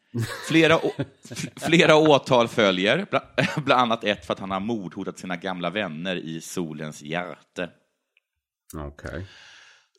[0.48, 0.78] Flera,
[1.56, 6.16] flera åtal följer, bla- bland annat ett för att han har mordhotat sina gamla vänner
[6.16, 7.70] i Solens hjärte.
[8.76, 9.26] Okej.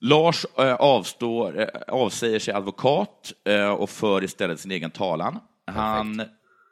[0.01, 5.39] Lars eh, avstår, eh, avsäger sig advokat eh, och för istället sin egen talan.
[5.65, 6.21] Han,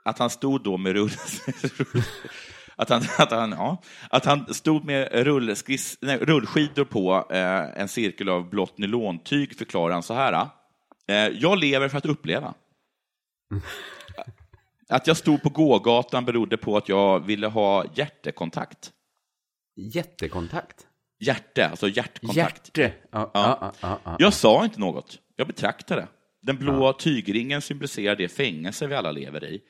[0.06, 1.10] att han stod då med rull...
[2.76, 7.88] att, han, att, han, ja, att han stod med rullskriss, nej, rullskidor på eh, en
[7.88, 10.48] cirkel av blått nylontyg förklarar han så här.
[11.08, 12.54] Eh, jag lever för att uppleva.
[14.90, 18.92] Att jag stod på gågatan berodde på att jag ville ha hjärtekontakt.
[19.76, 20.85] Jättekontakt.
[21.20, 22.78] Hjärte, alltså hjärtkontakt.
[22.78, 22.94] Hjärte.
[23.12, 23.74] Ja, ja.
[23.82, 24.16] Ja, ja.
[24.20, 25.20] Jag sa inte något.
[25.36, 26.08] Jag betraktade.
[26.42, 29.62] Den blå tygringen symboliserar det fängelse vi alla lever i.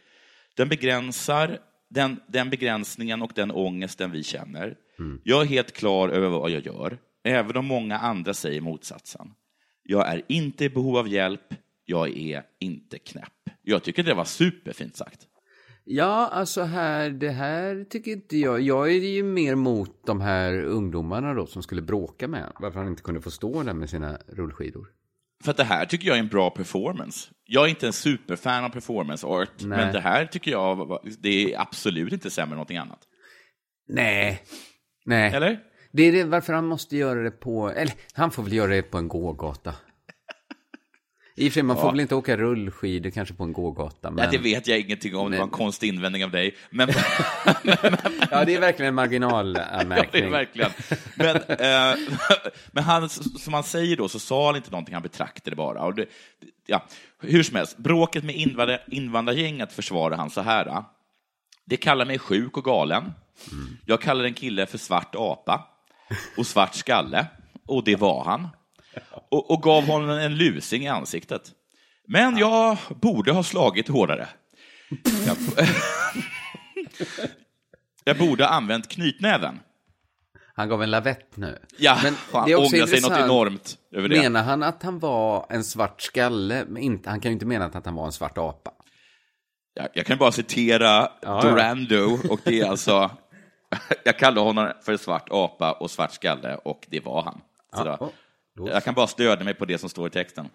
[0.56, 4.76] Den begränsar den, den begränsningen och den ångesten vi känner.
[5.24, 9.28] Jag är helt klar över vad jag gör, även om många andra säger motsatsen.
[9.84, 11.54] Jag är inte i behov av hjälp,
[11.86, 13.50] jag är inte knäpp.
[13.62, 15.28] Jag tycker det var superfint sagt.
[15.88, 18.62] Ja, alltså här, det här tycker inte jag.
[18.62, 22.52] Jag är ju mer mot de här ungdomarna då som skulle bråka med.
[22.60, 24.88] Varför han inte kunde få stå där med sina rullskidor.
[25.44, 27.30] För att det här tycker jag är en bra performance.
[27.46, 29.78] Jag är inte en superfan av performance art, Nej.
[29.78, 33.00] men det här tycker jag, det är absolut inte sämre än någonting annat.
[33.88, 34.42] Nej.
[35.06, 35.34] Nej.
[35.34, 35.60] Eller?
[35.92, 38.82] Det är det, varför han måste göra det på, eller han får väl göra det
[38.82, 39.74] på en gågata.
[41.38, 41.92] I och för sig, man får Ja.
[41.92, 44.12] väl inte åka rullskidor kanske på en gågata.
[44.12, 44.24] Men...
[44.26, 46.56] Ja, det vet jag ingenting om, det var en konstig invändning av dig.
[46.70, 46.90] Men,
[48.32, 50.24] Ja, det är verkligen en ja, det marginalanmärkning.
[50.24, 50.72] är verkligen.
[51.16, 51.98] Men, eh,
[52.72, 55.82] men han, som han säger då, så sa han inte någonting, han betraktade bara.
[55.82, 56.06] Och det,
[56.66, 56.86] ja,
[57.22, 60.84] hur som helst, bråket med invandrar, invandrargänget försvarar han så här.
[61.66, 63.12] Det kallar mig sjuk och galen.
[63.86, 65.68] Jag kallar en kille för svart apa
[66.38, 67.26] och svart skalle,
[67.68, 68.48] och det var han.
[69.36, 71.52] Och, och gav honom en lusing i ansiktet.
[72.08, 74.28] Men jag borde ha slagit hårdare.
[75.26, 75.38] Jag,
[78.04, 79.60] jag borde ha använt knytnäven.
[80.56, 81.60] Han gav en lavett nu.
[81.78, 84.22] Ja, Men fan, det är också ångrar sig något enormt över det.
[84.22, 86.66] Menar han att han var en svart skalle?
[86.68, 88.72] Men inte, han kan ju inte mena att han var en svart apa.
[89.74, 91.42] Jag, jag kan bara citera Ja, ja.
[91.42, 93.12] Durando, och det är alltså...
[94.04, 97.42] Jag kallar honom för svart apa och svart skalle, och det var han.
[97.72, 98.12] Ja,
[98.56, 100.50] jag kan bara stödja mig på det som står i texten.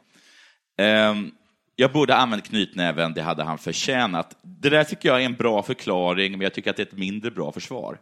[0.79, 1.31] Ehm,
[1.77, 4.37] jag borde ha använt knytnäven, det hade han förtjänat.
[4.43, 6.99] Det där tycker jag är en bra förklaring, men jag tycker att det är ett
[6.99, 7.99] mindre bra försvar.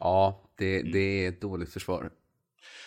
[0.00, 0.92] Ja, det, Mm.
[0.92, 2.10] det är ett dåligt försvar.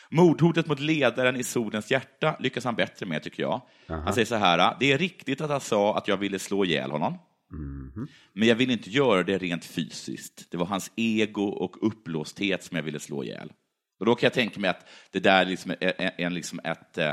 [0.10, 3.62] Mordhotet mot ledaren i Solens hjärta lyckas han bättre med, tycker jag.
[3.88, 6.92] Han säger så här, det är riktigt att han sa att jag ville slå ihjäl
[6.92, 7.18] honom.
[8.34, 10.52] Men jag ville inte göra det rent fysiskt.
[10.52, 13.52] Det var hans ego och uppblåsthet som jag ville slå ihjäl.
[14.00, 16.98] Och då kan jag tänka mig att det där liksom är, är, är liksom ett...
[16.98, 17.12] eh,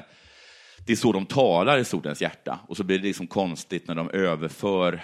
[0.87, 2.61] Det är så de talar i Solens hjärta.
[2.69, 5.03] Och så blir det liksom konstigt när de överför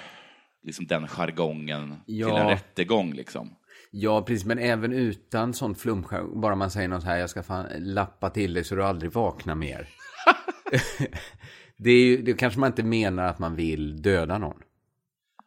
[0.63, 2.27] liksom den jargongen Ja.
[2.29, 3.13] till en rättegång.
[3.15, 3.55] Liksom.
[3.91, 7.67] Ja, precis, men även utan sån flumskärm, bara man säger något här, jag ska fan
[7.79, 9.89] lappa till dig så du aldrig vaknar mer.
[11.77, 14.57] det, är ju, det kanske man inte menar att man vill döda någon.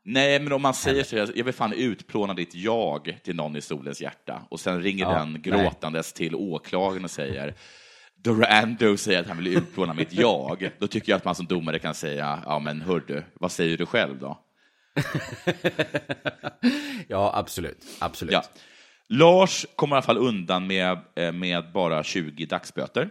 [0.06, 3.62] Nej, men om man säger så, jag vill fan utplåna ditt jag till någon i
[3.62, 5.42] Solens hjärta och sen ringer Ja, den nej.
[5.42, 7.54] gråtandes till åklagaren och säger
[8.16, 10.70] Durando säger att han vill utplåna mitt jag.
[10.80, 13.86] Då tycker jag att man som domare kan säga, ja men hördu, vad säger du
[13.86, 14.40] själv då?
[17.08, 17.86] Ja, absolut.
[18.00, 18.34] Absolut.
[18.34, 18.44] Ja.
[19.10, 23.10] Lars kommer i alla fall undan med, eh, med bara 20 dagsböter.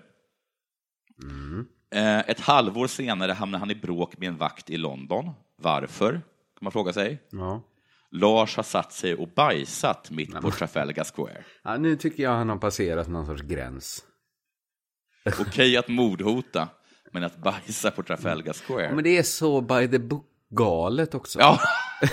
[1.94, 5.30] Eh, Ett halvår senare hamnar han i bråk med en vakt i London.
[5.56, 6.20] Varför?
[6.62, 7.22] Kan man fråga sig.
[7.30, 7.62] Ja.
[8.10, 11.44] Lars har satt sig och bajsat mitt på Trafalgar Square.
[11.62, 14.04] Ja, nu tycker jag han har passerat någon sorts gräns.
[15.40, 16.68] Okej att mordhota,
[17.12, 18.94] men att bajsa på Trafalgar Square.
[18.94, 21.38] Men det är så by the book galet också.
[21.38, 21.60] Ja,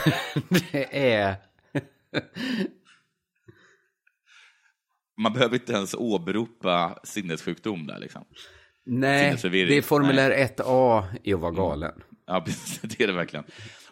[0.71, 1.35] Det är...
[5.17, 8.25] man behöver inte ens åberopa sinnessjukdom där liksom.
[8.85, 12.01] Nej, det är formulär 1A i att vara galen.
[12.29, 13.45] Ja, precis, det är det verkligen.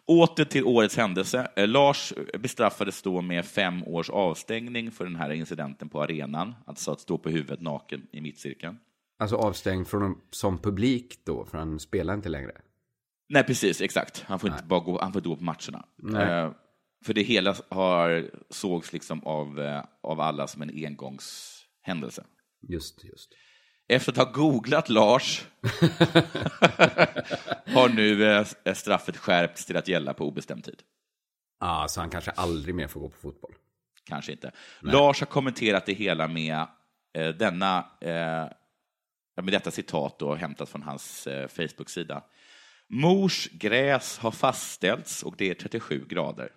[0.07, 1.51] Åter till årets händelse.
[1.55, 6.91] Eh, Lars bestraffades då med fem års avstängning för den här incidenten på arenan, alltså
[6.91, 8.77] att stå på huvudet naken i mittcirkeln.
[9.19, 12.51] Alltså avstängd från, som publik då, för han spelar inte längre.
[13.29, 14.23] Nej, precis, exakt.
[14.27, 15.85] Han får inte bara gå, han får inte gå på matcherna.
[16.23, 16.51] Eh,
[17.05, 22.23] för det hela har, sågs liksom av, eh, av alla som en engångshändelse.
[22.61, 23.29] Just, just.
[23.87, 25.45] Efter att ha googlat Lars
[27.65, 30.81] har nu eh, straffet skärpts till att gälla på obestämd tid.
[31.59, 33.53] Ja, så han kanske aldrig mer får gå på fotboll.
[34.03, 34.51] Kanske inte.
[34.79, 36.67] Lars har kommenterat det hela med
[37.13, 38.47] eh, denna, eh,
[39.41, 42.23] med detta citat då, hämtat från hans eh, Facebook-sida.
[42.87, 46.49] Mors gräs har fastställts och det är 37 grader.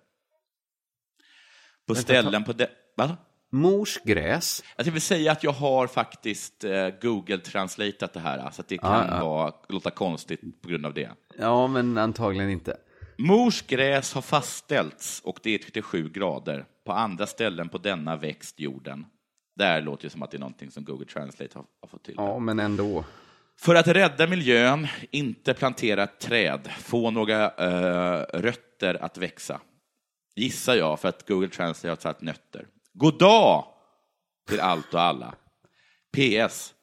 [1.87, 2.69] På ställen på det...
[2.97, 3.17] Va?
[3.51, 4.63] Mors gräs.
[4.77, 8.77] Jag vill säga att jag har faktiskt eh, Google translatat det här, så att det
[8.77, 9.25] kan Ja, ja.
[9.25, 11.09] Vara, låta konstigt på grund av det.
[11.37, 12.77] Ja, men antagligen inte.
[13.17, 16.65] Mors gräs har fastställts och det är 37 grader.
[16.85, 19.05] På andra ställen på denna växt jorden.
[19.55, 22.15] Där låter det som att det är någonting som Google Translate har, har fått till.
[22.17, 23.03] Ja, men ändå.
[23.59, 29.61] För att rädda miljön, inte plantera träd, få några eh, rötter att växa.
[30.35, 32.65] Gissar jag, för att Google Translate har satt nötter.
[32.93, 33.65] God dag
[34.47, 35.35] till allt och alla.
[36.17, 36.73] PS.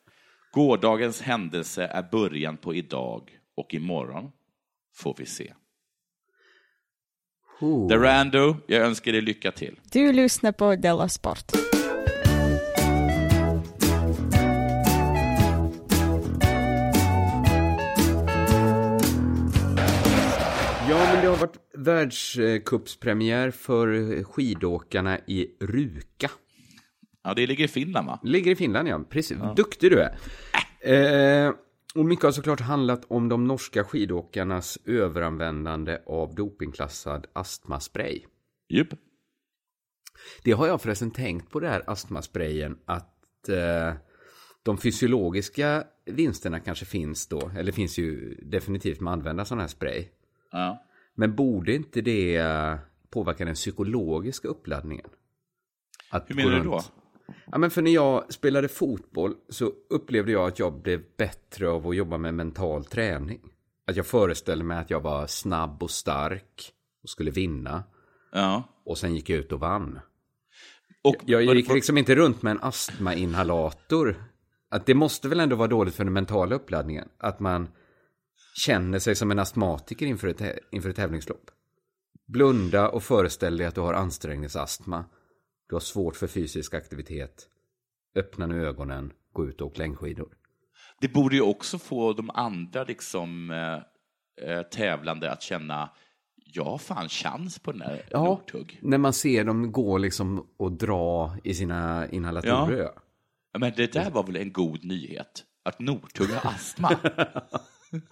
[0.53, 4.31] Gårdagens händelse är början på idag och imorgon
[4.95, 5.53] får vi se.
[7.61, 7.89] Oh.
[7.89, 9.81] Durando, jag önskar dig lycka till.
[9.93, 11.53] Du lyssnar på Della Sport.
[21.79, 26.31] Världscupspremiär för skidåkarna i Ruka.
[27.25, 28.21] Ja, det ligger i Finland, va?
[28.23, 29.05] Ligger i Finland, ja.
[29.11, 29.39] Precis.
[29.57, 30.19] Duktig du är.
[30.81, 31.55] Eh,
[31.95, 38.21] och mycket har såklart handlat om de norska skidåkarnas överanvändande av dopingklassad astmaspray.
[38.69, 38.89] Jupp.
[40.43, 43.93] Det har jag förresten tänkt på det här astmasprayen att eh,
[44.63, 49.67] de fysiologiska vinsterna kanske finns då, eller finns ju definitivt med att använda sån här
[49.67, 50.05] spray.
[50.53, 50.85] Ja.
[51.19, 52.77] Men borde inte det eh,
[53.11, 55.11] påverka den psykologiska uppladdningen?
[56.11, 56.81] Att Hur menar du då?
[57.51, 61.89] Ja, men för när jag spelade fotboll så upplevde jag att jag blev bättre av
[61.89, 63.41] att jobba med mental träning.
[63.87, 67.83] Att jag föreställde mig att jag var snabb och stark och skulle vinna.
[68.33, 68.63] Ja.
[68.85, 70.01] Och sen gick jag ut och vann.
[71.03, 74.25] Och, Jag gick liksom inte runt med en astmainhalator.
[74.69, 77.09] Att det måste väl ändå vara dåligt för den mentala uppladdningen.
[77.19, 77.69] Att man
[78.59, 81.51] känner sig som en astmatiker inför ett, inför ett tävlingslopp.
[82.27, 85.05] Blunda och föreställ dig att du har ansträngningsastma.
[85.69, 87.49] Du har svårt för fysisk aktivitet.
[88.17, 90.29] Öppna nu ögonen, gå ut och åk längdskidor.
[91.01, 95.91] Det borde ju också få de andra liksom, eh, eh, tävlande att känna
[96.55, 98.79] jag har fan chans på den här Ja, Northug.
[98.83, 102.83] när man ser dem gå liksom och dra i sina inhalatorer.
[102.83, 103.59] Ja.
[103.59, 105.45] Men det där var väl en god nyhet?
[105.65, 106.97] Att Northug har astma?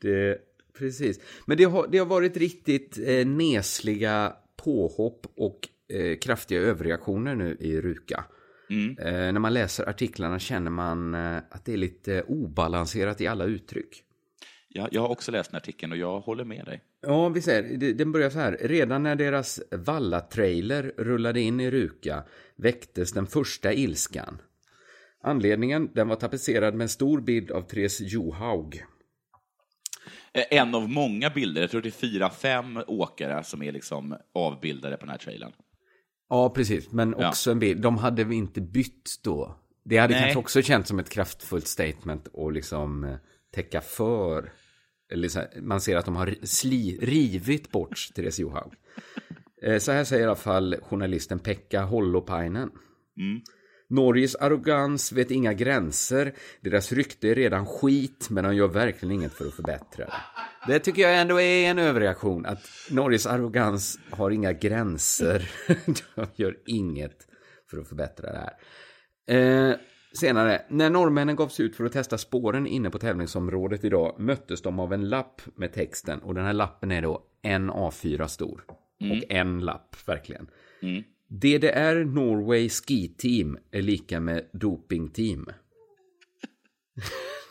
[0.00, 0.38] Det,
[0.78, 1.20] precis.
[1.46, 7.56] Men det har, det har varit riktigt eh, nesliga påhopp och eh, kraftiga överreaktioner nu
[7.60, 8.24] i Ruka.
[8.98, 13.44] Eh, när man läser artiklarna känner man eh, att det är lite obalanserat i alla
[13.44, 14.02] uttryck.
[14.68, 16.82] jag, jag har också läst den artikeln och jag håller med dig.
[17.00, 17.62] Ja, vi ser.
[17.94, 18.58] Den börjar så här.
[18.60, 22.24] Redan när deras Valla-trailer rullade in i Ruka
[22.56, 24.38] väcktes den första ilskan.
[25.22, 28.84] Anledningen, den var tapetserad med en stor bild av Therese Johaug.
[30.34, 34.16] Eh, En av många bilder, jag tror det är fyra, fem åkare som är liksom
[34.34, 35.52] avbildade på den här trailern.
[36.28, 36.92] Ja, precis.
[36.92, 37.28] Men Ja.
[37.28, 37.80] också en bild.
[37.82, 39.58] De hade vi inte bytt då.
[39.84, 40.22] Det hade Nej.
[40.22, 43.16] kanske också känts som ett kraftfullt statement och liksom eh,
[43.54, 44.52] täcka för.
[45.12, 48.72] Eller så här, man ser att de har sli, rivit bort Therese Johaug.
[49.62, 52.70] Eh, Så här säger i alla fall journalisten Pekka Hollopainen.
[53.92, 56.32] Norges arrogans vet inga gränser.
[56.60, 60.12] Deras rykte är redan skit, men de gör verkligen inget för att förbättra det.
[60.72, 65.50] Det tycker jag ändå är en överreaktion, att Norges arrogans har inga gränser.
[66.14, 67.26] de gör inget
[67.70, 69.70] för att förbättra det här.
[69.70, 69.76] Eh,
[70.12, 74.80] senare, när norrmännen gavs ut för att testa spåren inne på tävlingsområdet idag möttes de
[74.80, 78.64] av en lapp med texten och den här lappen är då en A4 stor.
[79.00, 80.46] Och en lapp, verkligen.
[81.32, 85.46] DDR Norway Ski Team är lika med Doping Team.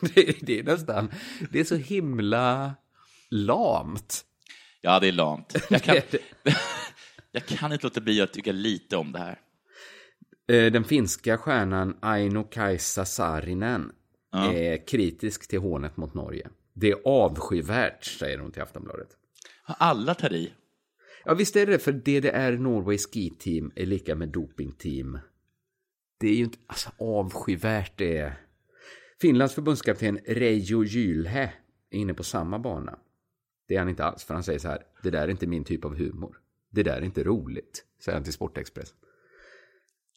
[0.00, 1.10] det, det är nästan,
[1.50, 2.74] det är så himla
[3.30, 4.24] lamt.
[4.80, 5.54] Ja, det är lamt.
[5.70, 5.96] Jag kan,
[7.32, 9.40] jag kan inte låta bli att tycka lite om det här.
[10.48, 13.92] Eh, Den finska stjärnan Aino-Kaisa Saarinen
[14.32, 16.48] är kritisk till hånet mot Norge.
[16.74, 19.08] Det är avskyvärt, säger hon till Aftonbladet.
[19.64, 20.52] Alla tar i.
[21.24, 25.18] Ja, visst är det för DDR Norway Ski Team är lika med Doping Team.
[26.20, 28.32] Det är ju inte, alltså avskyvärt det.
[29.20, 31.52] Finlands förbundskapten Reijo Gylhä
[31.90, 32.98] är inne på samma bana.
[33.68, 35.64] Det är han inte alls, för han säger så här, det där är inte min
[35.64, 36.36] typ av humor.
[36.70, 38.88] Det där är inte roligt, säger han till Sportexpress.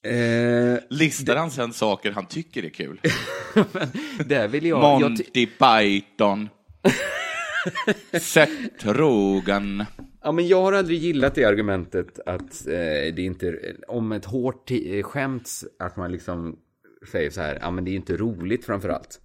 [0.04, 3.02] Eh, Listar han sen saker han tycker är kul?
[4.26, 5.02] där vill jag...
[5.02, 6.50] jag ty- Monty Python.
[8.22, 9.86] Seth Rogen.
[10.26, 12.74] Ja, men jag har aldrig gillat det argumentet att eh,
[13.16, 15.50] det inte, om ett hårt eh, skämt,
[15.80, 16.60] att man liksom
[17.12, 19.22] säger så här, ja men det är inte roligt framför allt.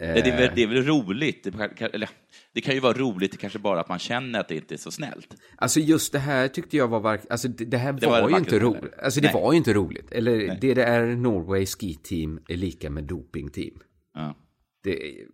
[0.00, 1.44] Nej, Det, är väl, det är väl roligt.
[1.44, 2.10] Det kan, eller,
[2.54, 4.78] det kan ju vara roligt, det kanske bara att man känner att det inte är
[4.78, 5.36] så snällt.
[5.56, 8.30] Alltså just det här tyckte jag var, verk- alltså det, det här Det var, var
[8.30, 8.94] ju inte roligt.
[9.02, 9.42] Alltså det Nej.
[9.42, 10.12] var ju inte roligt.
[10.12, 13.80] Eller det det är Norway Ski Team är lika med Doping Team.
[14.14, 14.34] Ja.
[14.82, 15.26] Det, är-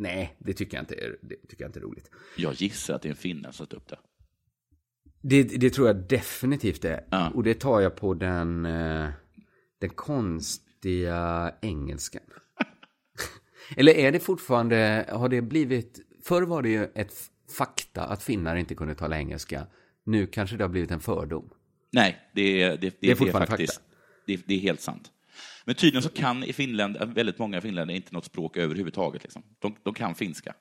[0.00, 2.10] nej, det tycker jag inte är, det tycker jag inte är roligt.
[2.36, 3.98] Jag gissar att det är en finne som satt upp det.
[5.22, 7.04] Det, det tror jag definitivt är.
[7.10, 7.30] Ja.
[7.34, 9.08] Och det tar jag på den, eh,
[9.78, 12.22] den konstiga engelskan.
[13.76, 17.14] Eller är det fortfarande, har det blivit, förr var det ju ett
[17.56, 19.66] fakta att finnar inte kunde tala engelska.
[20.04, 21.50] Nu kanske det har blivit en fördom.
[21.92, 23.74] Nej, det är, det, det, Det är fortfarande faktiskt.
[23.74, 23.86] fakta.
[24.26, 25.10] Det, det är helt sant.
[25.64, 29.22] Men tydligen så kan i Finland, väldigt många finländare inte något språk överhuvudtaget.
[29.22, 29.42] Liksom.
[29.58, 30.52] De, de kan finska.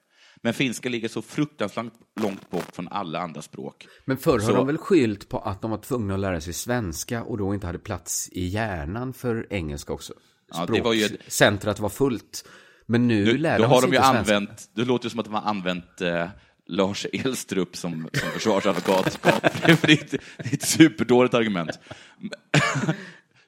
[0.42, 3.88] Men finska ligger så fruktansvärt långt bort från alla andra språk.
[4.06, 6.54] Men förr har Så- de väl skyllt på att de var tvungna att lära sig
[6.54, 10.14] svenska och då inte hade plats i hjärnan för engelska också.
[10.54, 12.48] Ja, det var ju Centrat var fullt.
[12.86, 15.34] Men nu Nu, lär då de har de ju använt, det låter som att de
[15.34, 16.28] har använt eh,
[16.68, 19.14] Lars Elstrup som, som försvarsadvokat.
[19.16, 21.80] För det, är ett, det är ett superdåligt argument.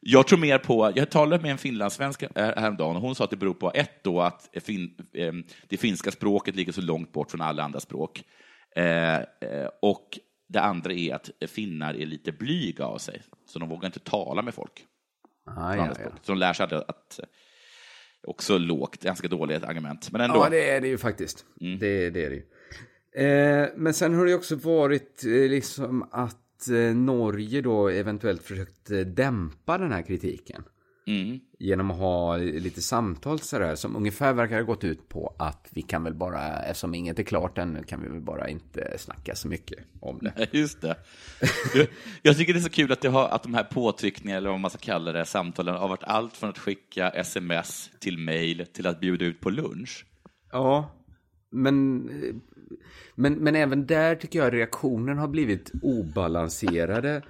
[0.03, 3.29] Jag tror mer på, jag talade med en finlandssvensk eh, häromdagen och hon sa att
[3.29, 5.33] det beror på ett då att fin, eh,
[5.67, 8.23] det finska språket ligger så långt bort från alla andra språk.
[8.75, 9.19] Eh,
[9.81, 13.99] och det andra är att finnar är lite blyga av sig, så de vågar inte
[13.99, 14.85] tala med folk.
[15.45, 16.09] Ah, ja, ja.
[16.21, 17.19] Så de lär sig att,
[18.27, 20.11] också lågt, ganska dåligt argument.
[20.11, 20.35] Men ändå.
[20.35, 21.45] Ja, det är det ju faktiskt.
[21.79, 22.43] Det, det är det ju.
[23.15, 28.91] Eh, men sen har det också varit eh, liksom att eh, Norge då eventuellt försökt
[28.91, 30.63] eh, dämpa den här kritiken.
[31.07, 31.39] Mm.
[31.59, 35.81] Genom att ha lite samtal sådär som ungefär verkar ha gått ut på att vi
[35.81, 39.47] kan väl bara, eftersom inget är klart ännu, kan vi väl bara inte snacka så
[39.47, 40.47] mycket om det.
[40.51, 40.95] Just det.
[41.73, 41.87] Jag,
[42.21, 44.59] jag tycker det är så kul att, det har, att de här påtryckningarna, eller vad
[44.59, 48.87] man ska kalla det, samtalen har varit allt från att skicka sms till mail till
[48.87, 50.05] att bjuda ut på lunch.
[50.51, 50.91] Ja,
[51.51, 52.09] men,
[53.15, 57.21] men, men även där tycker jag reaktionen har blivit obalanserade.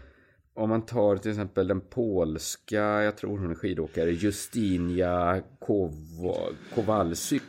[0.53, 7.41] Om man tar till exempel den polska, jag tror hon är skidåkare, Justinia Kow- Kowalczyk.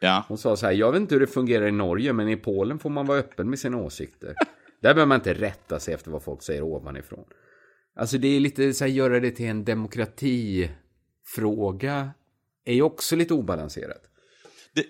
[0.00, 0.24] Ja.
[0.28, 2.78] Hon sa så här, jag vet inte hur det fungerar i Norge, men i Polen
[2.78, 4.34] får man vara öppen med sina åsikter.
[4.80, 7.24] Där behöver man inte rätta sig efter vad folk säger ovanifrån.
[7.96, 12.10] Alltså det är lite så här, göra det till en demokratifråga
[12.64, 14.02] är ju också lite obalanserat.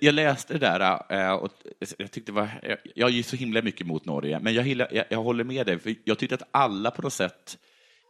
[0.00, 1.52] Jag läste det där eh, och
[1.98, 5.04] jag tyckte var, jag, jag är ju så himla mycket mot Norge, men jag, jag,
[5.08, 7.58] jag håller med dig, för jag tyckte att alla på något sätt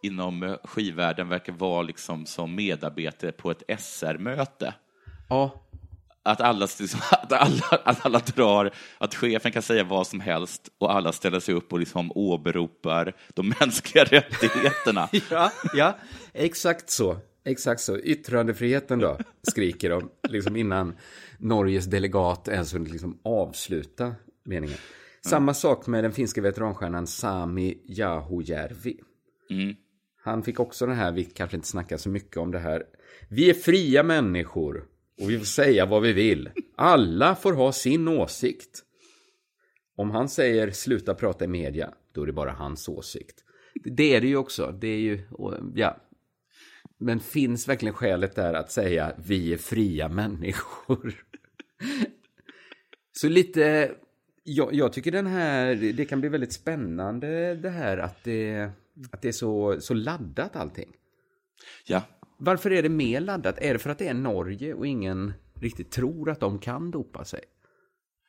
[0.03, 4.75] inom eh, skivvärlden verkar vara liksom som medarbetare på ett SR-möte.
[5.29, 5.65] Ja,
[6.23, 10.69] Att alla, liksom, att, alla, att alla drar, att chefen kan säga vad som helst
[10.79, 15.09] och alla ställer sig upp och liksom åberopar de mänskliga rättigheterna.
[15.31, 15.99] Ja, ja,
[16.33, 17.17] exakt så.
[17.45, 17.99] Exakt så.
[17.99, 20.95] Yttrandefriheten då, skriker de, liksom innan
[21.39, 24.15] Norges delegat ens hunnit liksom avsluta
[24.45, 24.79] meningen.
[25.27, 29.01] Samma sak med den finska veteranstjärnan Sami Jahojärvi.
[29.51, 29.75] Mm.
[30.23, 32.85] Han fick också den här, vi kanske inte snackar så mycket om det här.
[33.29, 34.85] Vi är fria människor
[35.21, 36.51] och vi får säga vad vi vill.
[36.77, 38.83] Alla får ha sin åsikt.
[39.97, 43.45] Om han säger sluta prata i media, då är det bara hans åsikt.
[43.85, 44.79] Det är det ju också.
[44.81, 45.21] Det är ju,
[45.75, 45.97] ja,
[46.99, 51.25] Men finns verkligen skälet där att säga vi är fria människor?
[53.13, 53.95] Så lite,
[54.43, 58.71] jag, jag tycker den här, det kan bli väldigt spännande det här att det,
[59.11, 60.93] att det är så, så laddat allting.
[61.87, 62.03] Ja,
[62.39, 63.59] Varför är det mer laddat?
[63.59, 67.25] Är det för att det är Norge och ingen riktigt tror att de kan dopa
[67.25, 67.41] sig?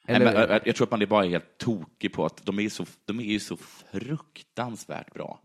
[0.07, 2.59] Nej, Eller, men, jag, jag tror att man är bara helt tokig på att de
[2.59, 5.41] är, så, de är ju så fruktansvärt bra.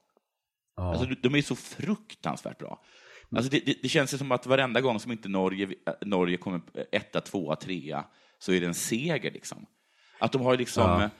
[0.76, 0.94] ja.
[0.94, 2.82] Alltså, de är så fruktansvärt bra.
[3.36, 6.60] Alltså, det, det, det känns som att varenda gång som inte Norge, äh, Norge kommer
[6.92, 8.04] etta, tvåa, trea,
[8.38, 9.30] så är det en seger.
[9.30, 9.66] Liksom.
[10.18, 11.00] Att de har liksom...
[11.00, 11.10] Ja.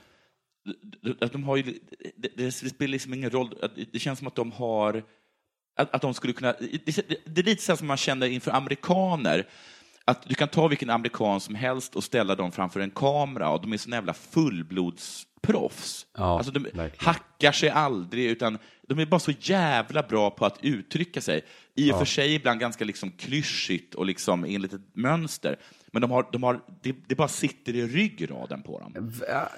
[1.19, 1.79] Att de har ju,
[2.15, 3.69] det, det spelar liksom ingen roll.
[3.91, 5.03] Det känns som att de har...
[5.75, 6.53] Att, att de skulle kunna...
[6.59, 9.47] Det, det, det är lite så som man känner inför amerikaner.
[10.05, 13.61] Att du kan ta vilken amerikan som helst och ställa dem framför en kamera och
[13.61, 16.05] de är såna jävla fullblodsproffs.
[16.17, 16.91] Ja, alltså de verkligen.
[16.97, 21.41] hackar sig aldrig, utan de är bara så jävla bra på att uttrycka sig.
[21.75, 25.59] I och för sig ibland ganska liksom klyschigt och liksom enligt ett mönster.
[25.91, 29.13] Men de har, de har, det, det bara sitter i ryggraden på dem.
[29.27, 29.49] Ja,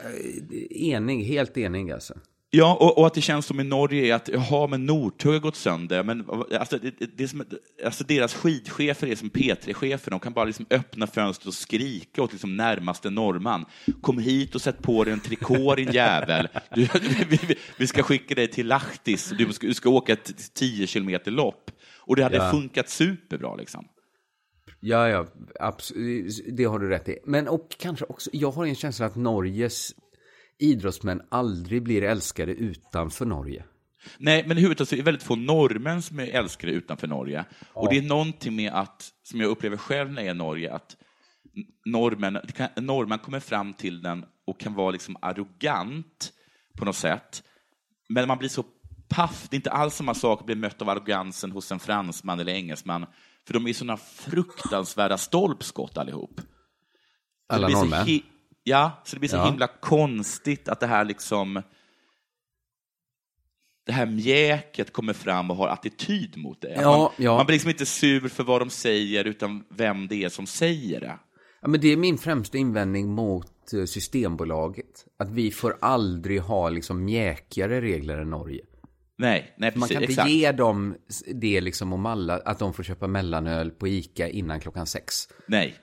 [0.69, 2.13] Enig, helt enig alltså.
[2.55, 5.39] Ja, och, och att det känns som i Norge är att, jaha, men Nordtug har
[5.39, 6.03] gått sönder.
[6.03, 6.25] Men
[6.59, 7.43] alltså, det, det, som,
[7.85, 10.11] alltså deras skidchefer är som P3-chefer.
[10.11, 13.65] De kan bara liksom öppna fönstret och skrika åt liksom närmaste norrman.
[14.01, 16.47] Kom hit och sätt på dig en trikå, din jävel.
[16.75, 16.81] Du,
[17.29, 19.33] vi, vi, vi ska skicka dig till Lahtis.
[19.37, 21.71] Du ska, du ska åka ett 10 kilometer lopp.
[21.99, 22.51] Och det hade Ja.
[22.51, 23.55] funkat superbra.
[23.55, 23.85] Liksom.
[24.79, 25.25] Ja, ja,
[25.59, 26.57] absolut.
[26.57, 27.17] Det har du rätt i.
[27.25, 29.91] Men och kanske också, jag har en känsla att Norges
[30.63, 33.63] idrottsmän aldrig blir älskade utanför Norge.
[34.17, 37.45] Nej, men i huvudtaget så är det väldigt få norrmän som är älskade utanför Norge.
[37.73, 40.73] Och det är någonting med att, som jag upplever själv när jag är i Norge,
[40.73, 40.97] att
[41.85, 42.39] norrmän,
[42.75, 46.33] norrmän kommer fram till den och kan vara liksom arrogant
[46.77, 47.43] på något sätt.
[48.09, 48.65] Men man blir så
[49.09, 52.39] paff, det är inte alls samma sak att bli mött av arrogansen hos en fransman
[52.39, 53.05] eller engelsman,
[53.47, 56.41] för de är såna fruktansvärda stolpskott allihop.
[57.49, 58.05] Alla norrmän?
[58.63, 59.45] Ja, så det blir så Ja.
[59.45, 61.61] himla konstigt att det här liksom
[63.85, 66.73] det här mjäket kommer fram och har attityd mot det.
[66.81, 67.37] Ja, man, ja.
[67.37, 70.99] man blir liksom inte sur för vad de säger, utan vem det är som säger
[70.99, 71.19] det.
[71.61, 75.05] Ja, men det är min främsta invändning mot eh, Systembolaget.
[75.19, 78.61] Att vi får aldrig ha liksom mjäkigare regler än Norge.
[79.17, 80.29] Nej, nej Man precis, kan inte exakt.
[80.29, 80.95] ge dem
[81.35, 85.15] det liksom om alla, att de får köpa mellanöl på Ica innan klockan sex.
[85.47, 85.75] Nej.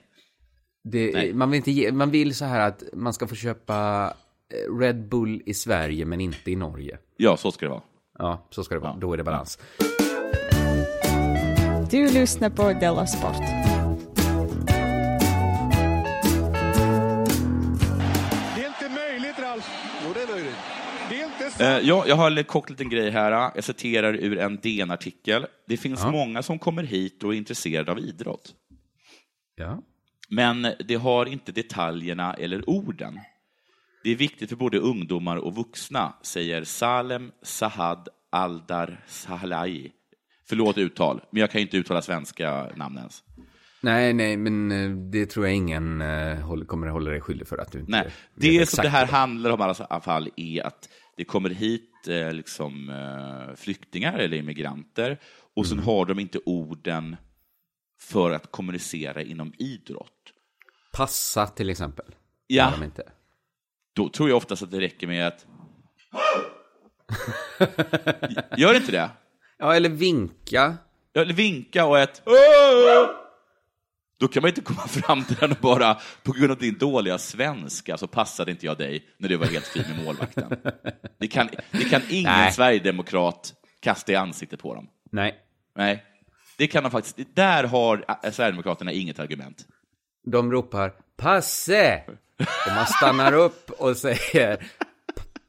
[0.83, 4.05] Det, man, vill inte ge, man vill så här att man ska få köpa
[4.53, 6.97] eh, Red Bull i Sverige men inte i Norge.
[7.17, 7.81] Ja, så ska det vara.
[8.19, 8.95] Ja, så ska det vara.
[8.95, 9.59] Då är det balans.
[11.91, 13.37] Du lyssnar på Della Sport.
[18.55, 19.69] Det är inte möjligt, Ralf.
[20.05, 20.55] Jo, det är möjligt.
[21.09, 21.61] Det är inte sant.
[21.61, 23.51] Eh, ja, jag har en kort liten grej här.
[23.55, 25.45] Jag citerar ur en DN-artikel.
[25.67, 28.55] Det finns många som kommer hit och är intresserade av idrott.
[29.55, 29.81] Ja.
[30.31, 33.19] Men det har inte detaljerna eller orden.
[34.03, 39.91] Det är viktigt för både ungdomar och vuxna, säger Salem Sahad Aldar Sahlai.
[40.49, 43.23] Förlåt uttal, men jag kan inte uttala svenska namn ens.
[43.81, 47.57] Nej, nej, men eh, det tror jag ingen eh, kommer att hålla dig skyldig för
[47.57, 50.67] att du inte Nej, det som det här vad handlar om i alla fall är
[50.67, 52.91] att det kommer hit eh, liksom,
[53.57, 55.19] flyktingar eller immigranter
[55.53, 55.77] och Mm.
[55.77, 57.15] sen har de inte orden
[58.01, 60.20] för att kommunicera inom idrott.
[60.91, 62.05] Passa till exempel.
[62.47, 62.73] Ja.
[62.77, 63.03] De inte.
[63.95, 65.45] Då tror jag oftast att det räcker med att...
[68.57, 69.09] Gör inte det?
[69.57, 70.77] Ja, eller vinka.
[71.13, 72.21] Ja, Eller vinka och ett...
[74.19, 77.17] Då kan man inte komma fram till den och bara, på grund av din dåliga
[77.17, 80.49] svenska så passade inte jag dig när du var helt fri med målvakten.
[81.19, 82.51] Det kan, det kan ingen Nej.
[82.51, 84.87] sverigedemokrat kasta i ansiktet på dem.
[85.11, 85.35] Nej,
[85.75, 86.05] Nej,
[86.57, 87.35] det kan de faktiskt.
[87.35, 89.65] Där har äh, Sverigedemokraterna inget argument
[90.23, 92.03] de ropar passe.
[92.39, 94.71] Och man stannar upp och säger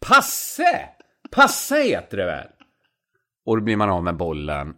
[0.01, 0.89] passe.
[1.31, 1.83] passe.
[1.83, 2.47] Heter det väl?
[3.47, 4.75] Och då blir man av med bollen.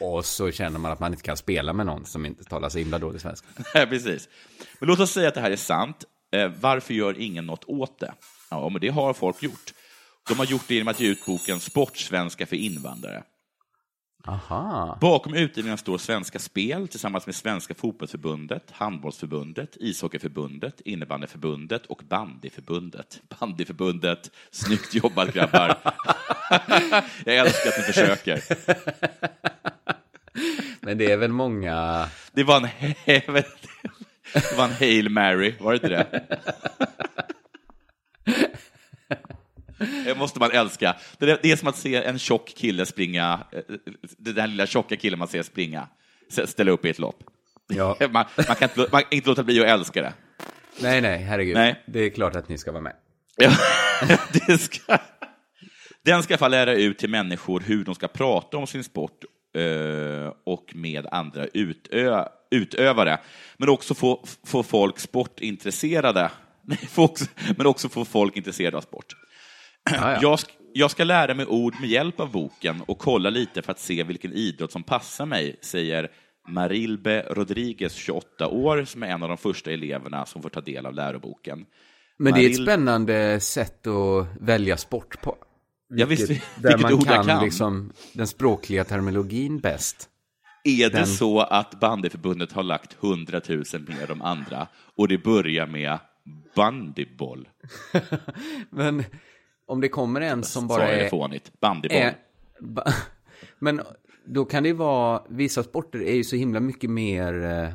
[0.00, 2.78] Och så känner man att man inte kan spela med någon som inte talar så
[2.78, 3.48] himla dålig svenska.
[3.74, 4.28] Nej, precis.
[4.78, 6.04] Men låt oss säga att det här är sant.
[6.32, 8.14] Eh, varför gör ingen något åt det?
[8.50, 9.74] Ja, men det har folk gjort.
[10.28, 13.22] De har gjort det genom att ge ut boken Sportsvenska för invandrare.
[14.24, 14.98] Aha.
[15.00, 23.20] Bakom utgivningen står Svenska Spel tillsammans med Svenska Fotbollförbundet, Handbollsförbundet, Ishockeyförbundet, Innebandyförbundet och Bandyförbundet.
[23.40, 25.78] Bandyförbundet, snyggt jobbat grabbar.
[27.24, 28.42] Jag älskar att ni försöker.
[30.80, 32.08] Men det är väl många...
[32.32, 32.68] Det var en,
[33.04, 36.24] det var en Hail Mary, var det inte det?
[40.04, 40.96] Det måste man älska.
[41.18, 43.60] Det är, det är som att se en tjock kille springa, eh,
[44.18, 45.88] den där lilla tjocka killen man ser springa,
[46.44, 47.24] ställa upp i ett lopp.
[47.68, 47.96] Ja.
[48.00, 50.12] Man, man, kan inte, man kan inte låta bli att älska det.
[50.80, 51.54] Nej, nej, herregud.
[51.54, 51.82] Nej.
[51.86, 52.92] Det är klart att ni ska vara med.
[53.36, 53.50] Ja,
[54.46, 54.98] det ska,
[56.04, 59.24] den ska få lära ut till människor hur de ska prata om sin sport
[59.54, 63.18] eh, och med andra utö, utövare,
[63.56, 66.30] men också få, få folk sportintresserade.
[67.56, 69.16] Men också få folk intresserade av sport.
[69.90, 70.18] Ja, ja.
[70.22, 73.72] Jag, sk- jag ska lära mig ord med hjälp av boken och kolla lite för
[73.72, 76.08] att se vilken idrott som passar mig, säger
[76.48, 80.86] Marilbe Rodriguez, 28 år, som är en av de första eleverna som får ta del
[80.86, 81.66] av läroboken.
[82.18, 85.36] Men det är ett Maril- spännande sätt att välja sport på.
[85.88, 87.44] Ja, visst, Vilket- vilket där man kan, kan.
[87.44, 90.06] Liksom, den språkliga terminologin bäst.
[90.64, 94.66] Är det Den- så att bandyförbundet har lagt 100 000 mer de andra
[94.96, 95.98] och det börjar med
[96.56, 97.48] bandyboll?
[98.70, 99.04] Men
[99.70, 101.10] om det kommer en som bara jag det är...
[101.10, 101.60] fånigt?
[101.60, 101.98] Bandyboll.
[101.98, 102.14] är
[102.60, 102.84] ba,
[103.58, 103.80] men
[104.24, 107.68] då kan det ju vara, vissa sporter är ju så himla mycket mer, eh,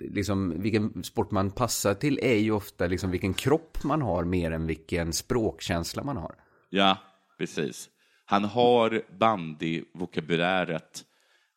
[0.00, 4.50] liksom vilken sport man passar till är ju ofta liksom vilken kropp man har mer
[4.50, 6.34] än vilken språkkänsla man har.
[6.70, 6.98] Ja,
[7.38, 7.88] precis.
[8.24, 11.04] Han har bandyvokabuläret,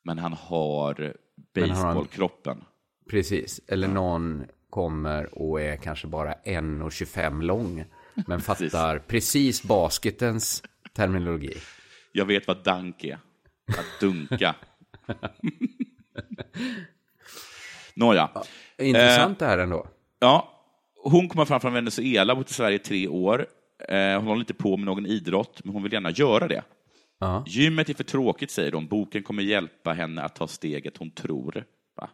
[0.04, 1.16] men han har
[1.56, 2.64] baseballkroppen.
[3.10, 7.86] Precis, eller någon kommer och är kanske bara 1,25 lång.
[8.28, 11.54] Men fattar precis basketens terminologi.
[12.12, 13.18] Jag vet vad dank är.
[13.68, 14.56] Att dunka.
[17.96, 18.30] Nåja.
[18.78, 19.88] Intressant det här ändå.
[20.20, 20.50] Ja,
[21.04, 23.48] hon kommer fram från Venezuela, bott i Sverige i tre år.
[23.90, 26.64] Eh, Hon håller inte på med någon idrott, men hon vill gärna göra det.
[27.20, 27.44] Ja.
[27.48, 28.88] Gymmet är för tråkigt, säger de.
[28.88, 31.66] Boken kommer hjälpa henne att ta steget hon tror.
[31.96, 32.10] Va?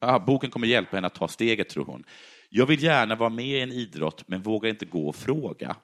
[0.00, 2.04] Ja, boken kommer hjälpa henne att ta steget, tror hon.
[2.48, 5.76] Jag vill gärna vara med i en idrott, men vågar inte gå och fråga.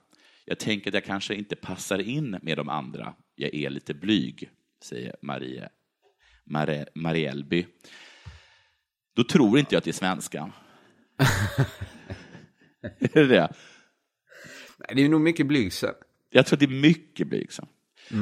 [0.45, 3.15] Jag tänker att jag kanske inte passar in med de andra.
[3.35, 4.51] Jag är lite blyg,
[4.83, 5.69] säger Marie,
[6.45, 7.67] Marie, Marielby.
[9.17, 10.53] Då tror inte jag att det är svenska.
[12.99, 13.53] är det det?
[14.79, 15.97] Nej, Det är nog mycket blygsamt.
[16.31, 17.71] Jag tror att det är mycket blygsamt.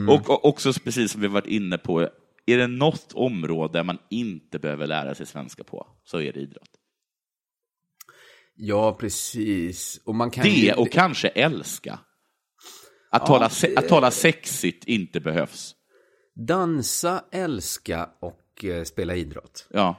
[0.08, 2.08] Och, och också precis som vi varit inne på,
[2.46, 6.40] är det något område där man inte behöver lära sig svenska på, så är det
[6.40, 6.79] idrott.
[8.62, 10.00] Ja, precis.
[10.04, 10.72] Och man kan Det ju...
[10.72, 11.98] och kanske älska.
[13.10, 15.74] Att, tala, se- att tala sexigt inte behövs.
[16.34, 19.66] Dansa, älska och eh, spela idrott.
[19.70, 19.96] Ja.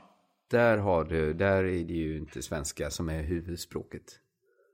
[0.51, 4.03] Där har du, där är det ju inte svenska som är huvudspråket.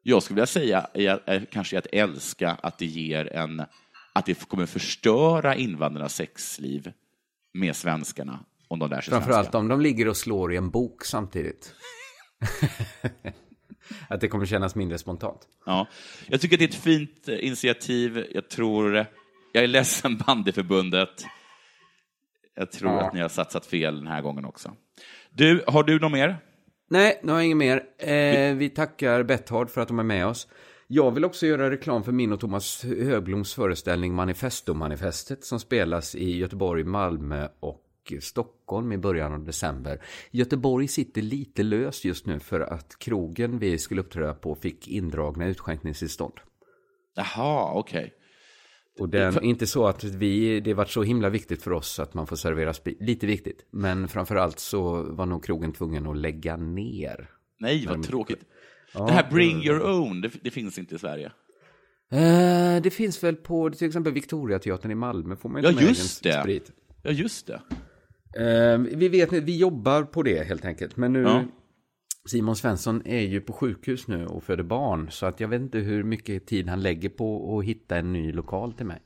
[0.03, 3.63] Jag skulle vilja säga är, är, kanske att älska, att det ger en,
[4.13, 6.91] att det kommer förstöra invandrarnas sexliv
[7.53, 9.57] med svenskarna om de lär sig Framförallt svenska.
[9.57, 11.73] om de ligger och slår i en bok samtidigt.
[14.09, 15.41] att det kommer kännas mindre spontant.
[15.65, 15.87] Ja.
[16.27, 18.25] Jag tycker att det är ett fint eh, initiativ.
[18.31, 19.05] Jag tror,
[19.51, 21.25] jag är ledsen bandyförbundet.
[22.55, 23.01] Jag tror Ja.
[23.01, 24.73] att ni har satsat fel den här gången också.
[25.29, 26.37] Du, har du något mer?
[26.89, 27.83] Nej, nu har jag inget mer.
[27.97, 30.47] Eh, vi tackar Betthard för att de är med oss.
[30.87, 36.37] Jag vill också göra reklam för min och Thomas Högbloms föreställning Manifesto-manifestet som spelas i
[36.37, 37.81] Göteborg, Malmö och
[38.21, 40.01] Stockholm i början av december.
[40.31, 45.47] Göteborg sitter lite löst just nu för att krogen vi skulle uppträda på fick indragna
[45.47, 46.33] utskänkningstillstånd.
[47.15, 48.13] Jaha, okej.
[48.99, 52.27] Och den, inte så att vi, det varit så himla viktigt för oss att man
[52.27, 52.97] får servera sprit.
[53.01, 53.65] Lite viktigt.
[53.71, 57.29] Men framförallt så var nog krogen tvungen att lägga ner.
[57.59, 58.39] Nej, vad tråkigt.
[58.93, 61.31] det här Bring Your Own, det, det finns inte i Sverige.
[62.11, 66.25] Eh, det finns väl på till exempel Victoriateatern i Malmö får man Ja, med just
[66.25, 66.41] egen det.
[66.41, 66.71] sprit.
[67.03, 67.61] Ja, just det.
[68.33, 70.97] Eh, vi vet vi jobbar på det helt enkelt.
[70.97, 71.45] Men nu, Ja.
[72.29, 75.11] Simon Svensson är ju på sjukhus nu och föder barn.
[75.11, 78.31] Så att jag vet inte hur mycket tid han lägger på att hitta en ny
[78.31, 79.01] lokal till mig.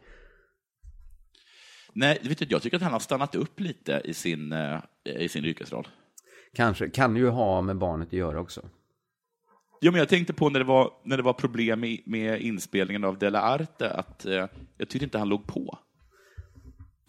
[1.94, 5.30] Nej, vet du, jag tycker att han har stannat upp lite i sin, eh, i
[5.30, 5.88] sin yrkesroll.
[6.54, 8.70] Kanske, kan ju ha med barnet att göra också.
[9.80, 13.04] Ja, men jag tänkte på när det var, när det var problem med, med inspelningen
[13.04, 14.48] av Della Arte, att eh,
[14.78, 15.80] jag tyckte inte han låg på.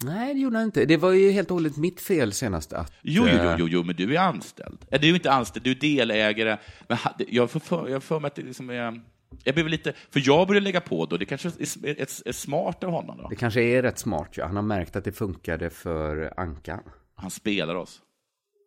[0.03, 0.85] Nej, det gjorde han inte.
[0.85, 2.93] Det var ju helt och hållet mitt fel senast att...
[3.01, 4.77] Jo, jo, jo, eh, jo, jo men du är anställd.
[4.91, 6.57] Eller du är inte anställd, du är delägare.
[6.87, 9.01] Men jag får för, jag för mig att det liksom är...
[9.43, 9.93] Jag blev lite...
[10.11, 13.27] För jag började lägga på då, det kanske är, är, är, smart av honom då.
[13.29, 14.45] Det kanske är rätt smart, ja.
[14.45, 16.83] Han har märkt att det funkade för Ankan.
[17.15, 18.01] Han spelar oss.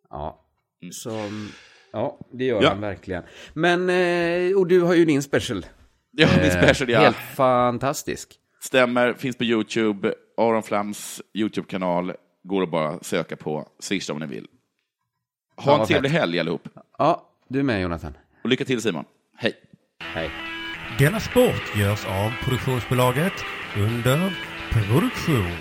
[0.09, 0.45] Ja,
[0.91, 1.29] så...
[1.91, 2.69] Ja, det gör Ja.
[2.69, 3.23] han verkligen.
[3.53, 5.65] Men, eh, och du har ju din special.
[6.11, 6.99] Ja, min special, ja.
[6.99, 8.35] Helt fantastisk.
[8.59, 10.13] Stämmer, finns på YouTube.
[10.37, 12.13] Aron Flams YouTube-kanal.
[12.43, 13.67] Går att bara söka på.
[13.79, 14.47] Swisha om ni vill.
[15.55, 16.19] Ha Ja, en trevlig fett.
[16.21, 16.67] helg allihop.
[16.97, 18.17] Ja, du är med Jonathan.
[18.43, 19.05] Och lycka till Simon.
[19.37, 19.53] Hej.
[19.99, 20.31] Hej.
[20.99, 23.33] Denna sport görs av produktionsbolaget
[23.77, 24.37] under
[24.71, 25.51] produktion.